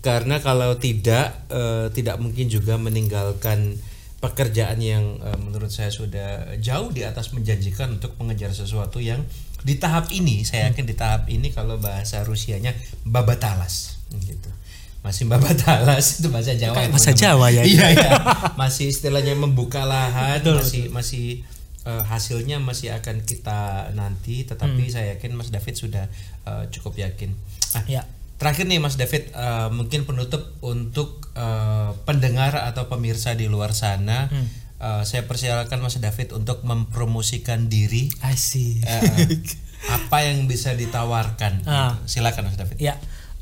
karena 0.01 0.39
kalau 0.39 0.79
tidak 0.79 1.45
eh, 1.49 1.91
tidak 1.91 2.17
mungkin 2.17 2.47
juga 2.47 2.79
meninggalkan 2.79 3.77
pekerjaan 4.19 4.79
yang 4.79 5.19
eh, 5.19 5.37
menurut 5.37 5.69
saya 5.69 5.91
sudah 5.91 6.57
jauh 6.59 6.89
di 6.89 7.03
atas 7.03 7.35
menjanjikan 7.35 7.93
untuk 7.93 8.17
mengejar 8.17 8.55
sesuatu 8.55 9.03
yang 9.03 9.21
di 9.61 9.75
tahap 9.75 10.09
ini 10.11 10.45
saya 10.45 10.69
yakin 10.69 10.85
di 10.85 10.95
tahap 10.95 11.27
ini 11.27 11.49
kalau 11.49 11.77
bahasa 11.77 12.21
Rusianya 12.21 12.73
babatalas 13.05 14.01
gitu. 14.15 14.49
Masih 15.05 15.29
babatalas 15.29 16.19
itu 16.19 16.33
bahasa 16.33 16.57
Jawa 16.57 16.75
Kayak 16.75 16.89
ya, 16.89 16.93
bahasa. 16.97 17.11
Jawa 17.13 17.47
ya. 17.53 17.63
Iya 17.63 17.87
iya. 17.93 18.11
Masih 18.57 18.89
istilahnya 18.89 19.37
membuka 19.37 19.85
lahan, 19.85 20.41
masih 20.41 20.89
masih 20.89 21.45
eh, 21.85 22.03
hasilnya 22.09 22.57
masih 22.57 22.89
akan 22.97 23.21
kita 23.23 23.93
nanti 23.93 24.43
tetapi 24.43 24.89
saya 24.89 25.15
yakin 25.15 25.37
Mas 25.37 25.53
David 25.53 25.77
sudah 25.77 26.05
eh, 26.49 26.65
cukup 26.73 26.97
yakin. 26.97 27.37
Ah, 27.77 27.85
Ya. 27.85 28.03
Terakhir 28.35 28.67
nih 28.67 28.81
Mas 28.81 28.97
David 28.97 29.31
eh, 29.31 29.69
mungkin 29.71 30.09
penutup 30.09 30.57
untuk 30.59 31.29
eh, 31.37 31.91
pendengar 32.03 32.57
atau 32.65 32.89
pemirsa 32.89 33.37
di 33.37 33.45
luar 33.45 33.77
sana 33.77 34.33
eh, 34.81 35.03
saya 35.05 35.29
persilakan 35.29 35.85
Mas 35.85 36.01
David 36.01 36.33
untuk 36.33 36.65
mempromosikan 36.65 37.69
diri 37.69 38.09
I 38.25 38.35
see. 38.35 38.81
eh, 38.81 39.37
apa 39.85 40.25
yang 40.25 40.49
bisa 40.49 40.73
ditawarkan. 40.73 41.69
Ah. 41.69 42.01
gitu. 42.01 42.17
Silakan 42.19 42.49
Mas 42.49 42.57
David. 42.57 42.81
Ya, 42.81 42.97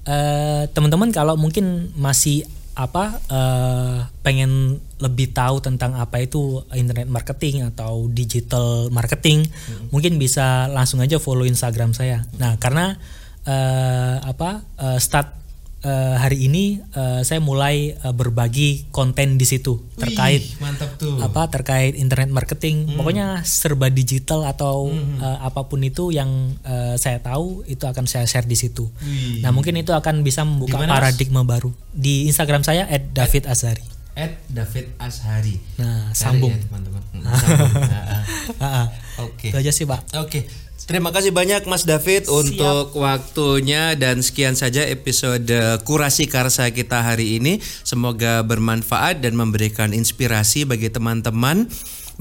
eh, 0.06 0.64
teman-teman 0.70 1.10
kalau 1.10 1.34
mungkin 1.38 1.90
masih 1.98 2.46
apa 2.72 3.20
eh, 3.28 3.98
pengen 4.24 4.80
lebih 4.96 5.36
tahu 5.36 5.60
tentang 5.60 5.92
apa 5.98 6.22
itu 6.24 6.64
internet 6.72 7.10
marketing 7.10 7.68
atau 7.68 8.08
digital 8.08 8.88
marketing, 8.88 9.44
mungkin 9.90 10.16
bisa 10.16 10.70
langsung 10.70 11.02
aja 11.02 11.18
follow 11.18 11.44
Instagram 11.44 11.92
saya. 11.92 12.24
Nah, 12.38 12.56
karena 12.56 12.96
eh, 13.44 14.16
apa 14.22 14.62
eh, 14.78 14.98
start 15.02 15.41
eh, 15.82 16.14
hari 16.14 16.46
ini 16.46 16.78
eh, 16.80 17.20
saya 17.20 17.38
mulai 17.38 17.92
eh, 17.92 18.14
berbagi 18.14 18.88
konten 18.88 19.34
di 19.34 19.44
situ 19.44 19.82
terkait 19.94 20.40
Wih, 20.40 20.62
mantap 20.62 20.94
tuh. 20.96 21.18
apa 21.18 21.46
terkait 21.48 21.94
internet 21.94 22.30
marketing 22.30 22.94
pokoknya 22.94 23.42
serba 23.42 23.86
digital 23.86 24.42
atau 24.42 24.90
eh, 24.94 25.38
apa 25.38 25.66
pun 25.66 25.82
itu 25.82 26.10
yang 26.10 26.30
eh, 26.62 26.94
saya 26.96 27.18
tahu 27.18 27.66
itu 27.66 27.82
akan 27.82 28.06
saya 28.06 28.24
share 28.24 28.46
di 28.46 28.54
situ 28.54 28.86
Wih. 29.02 29.42
nah 29.42 29.50
mungkin 29.50 29.76
itu 29.76 29.90
akan 29.90 30.22
bisa 30.22 30.42
membuka 30.42 30.78
Di 30.78 30.86
mana, 30.86 30.90
Mas? 30.94 30.98
paradigma 31.02 31.42
baru 31.42 31.70
di 31.90 32.26
Instagram 32.26 32.62
saya 32.62 32.86
@davidazari 33.12 33.82
At 34.12 34.44
David 34.44 34.92
Ashari. 35.00 35.56
nah 35.80 36.12
Cari 36.12 36.20
sambung 36.20 36.52
ya, 36.52 36.60
teman-teman. 36.68 37.00
Hmm, 37.16 37.24
sambung. 37.32 37.72
Ah, 38.60 38.84
ah. 38.84 38.86
Oke. 39.28 39.52
itu 39.52 39.58
aja 39.58 39.72
sih 39.74 39.86
pak 39.86 40.02
Oke. 40.18 40.44
Terima 40.82 41.14
kasih 41.14 41.30
banyak 41.30 41.62
Mas 41.70 41.86
David 41.86 42.26
untuk 42.26 42.98
waktunya 42.98 43.94
dan 43.94 44.18
sekian 44.18 44.58
saja 44.58 44.82
episode 44.82 45.46
Kurasi 45.86 46.26
Karsa 46.26 46.74
kita 46.74 47.06
hari 47.06 47.38
ini. 47.38 47.62
Semoga 47.86 48.42
bermanfaat 48.42 49.22
dan 49.22 49.38
memberikan 49.38 49.94
inspirasi 49.94 50.66
bagi 50.66 50.90
teman-teman. 50.90 51.70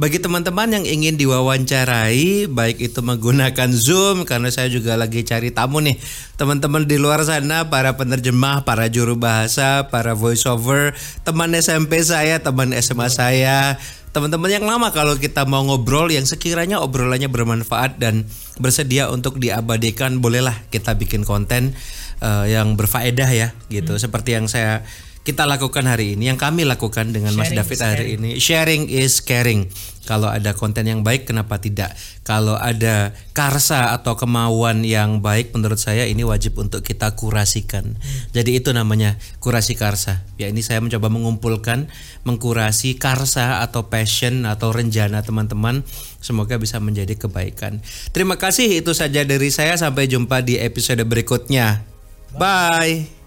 Bagi 0.01 0.17
teman-teman 0.17 0.65
yang 0.73 0.81
ingin 0.81 1.13
diwawancarai, 1.13 2.49
baik 2.49 2.81
itu 2.81 3.05
menggunakan 3.05 3.69
Zoom 3.69 4.25
karena 4.25 4.49
saya 4.49 4.65
juga 4.65 4.97
lagi 4.97 5.21
cari 5.21 5.53
tamu 5.53 5.77
nih. 5.77 5.93
Teman-teman 6.41 6.89
di 6.89 6.97
luar 6.97 7.21
sana, 7.21 7.69
para 7.69 7.93
penerjemah, 7.93 8.65
para 8.65 8.89
juru 8.89 9.13
bahasa, 9.13 9.93
para 9.93 10.17
voiceover, 10.17 10.97
teman 11.21 11.53
SMP 11.53 12.01
saya, 12.01 12.41
teman 12.41 12.73
SMA 12.81 13.13
saya, 13.13 13.77
teman-teman 14.09 14.49
yang 14.49 14.65
lama 14.65 14.89
kalau 14.89 15.21
kita 15.21 15.45
mau 15.45 15.61
ngobrol 15.69 16.09
yang 16.09 16.25
sekiranya 16.25 16.81
obrolannya 16.81 17.29
bermanfaat 17.29 18.01
dan 18.01 18.25
bersedia 18.57 19.05
untuk 19.13 19.37
diabadikan 19.37 20.17
bolehlah 20.17 20.57
kita 20.73 20.97
bikin 20.97 21.29
konten 21.29 21.77
eh, 22.25 22.45
yang 22.49 22.73
berfaedah 22.73 23.29
ya 23.29 23.53
gitu 23.69 24.01
seperti 24.01 24.33
yang 24.33 24.49
saya 24.49 24.81
kita 25.21 25.45
lakukan 25.45 25.85
hari 25.85 26.17
ini 26.17 26.33
yang 26.33 26.39
kami 26.39 26.65
lakukan 26.65 27.13
dengan 27.13 27.37
Mas 27.37 27.53
Sharing 27.53 27.59
David 27.61 27.77
is 27.77 27.81
hari 27.85 28.07
ini 28.17 28.29
sharing 28.41 28.83
is 28.89 29.13
caring. 29.21 29.69
Kalau 30.01 30.25
ada 30.25 30.57
konten 30.57 30.89
yang 30.89 31.05
baik 31.05 31.29
kenapa 31.29 31.61
tidak? 31.61 31.93
Kalau 32.25 32.57
ada 32.57 33.13
karsa 33.37 33.93
atau 33.93 34.17
kemauan 34.17 34.81
yang 34.81 35.21
baik 35.21 35.53
menurut 35.53 35.77
saya 35.77 36.09
ini 36.09 36.25
wajib 36.25 36.57
untuk 36.57 36.81
kita 36.81 37.13
kurasikan. 37.13 38.01
Jadi 38.33 38.57
itu 38.57 38.73
namanya 38.73 39.21
kurasi 39.37 39.77
karsa. 39.77 40.25
Ya 40.41 40.49
ini 40.49 40.65
saya 40.65 40.81
mencoba 40.81 41.13
mengumpulkan 41.13 41.85
mengkurasi 42.25 42.97
karsa 42.97 43.61
atau 43.61 43.93
passion 43.93 44.49
atau 44.49 44.73
rencana 44.73 45.21
teman-teman. 45.21 45.85
Semoga 46.17 46.57
bisa 46.57 46.81
menjadi 46.81 47.13
kebaikan. 47.13 47.85
Terima 48.09 48.41
kasih 48.41 48.81
itu 48.81 48.97
saja 48.97 49.21
dari 49.21 49.53
saya. 49.53 49.77
Sampai 49.77 50.09
jumpa 50.09 50.41
di 50.41 50.57
episode 50.57 51.05
berikutnya. 51.05 51.85
Bye 52.33 53.20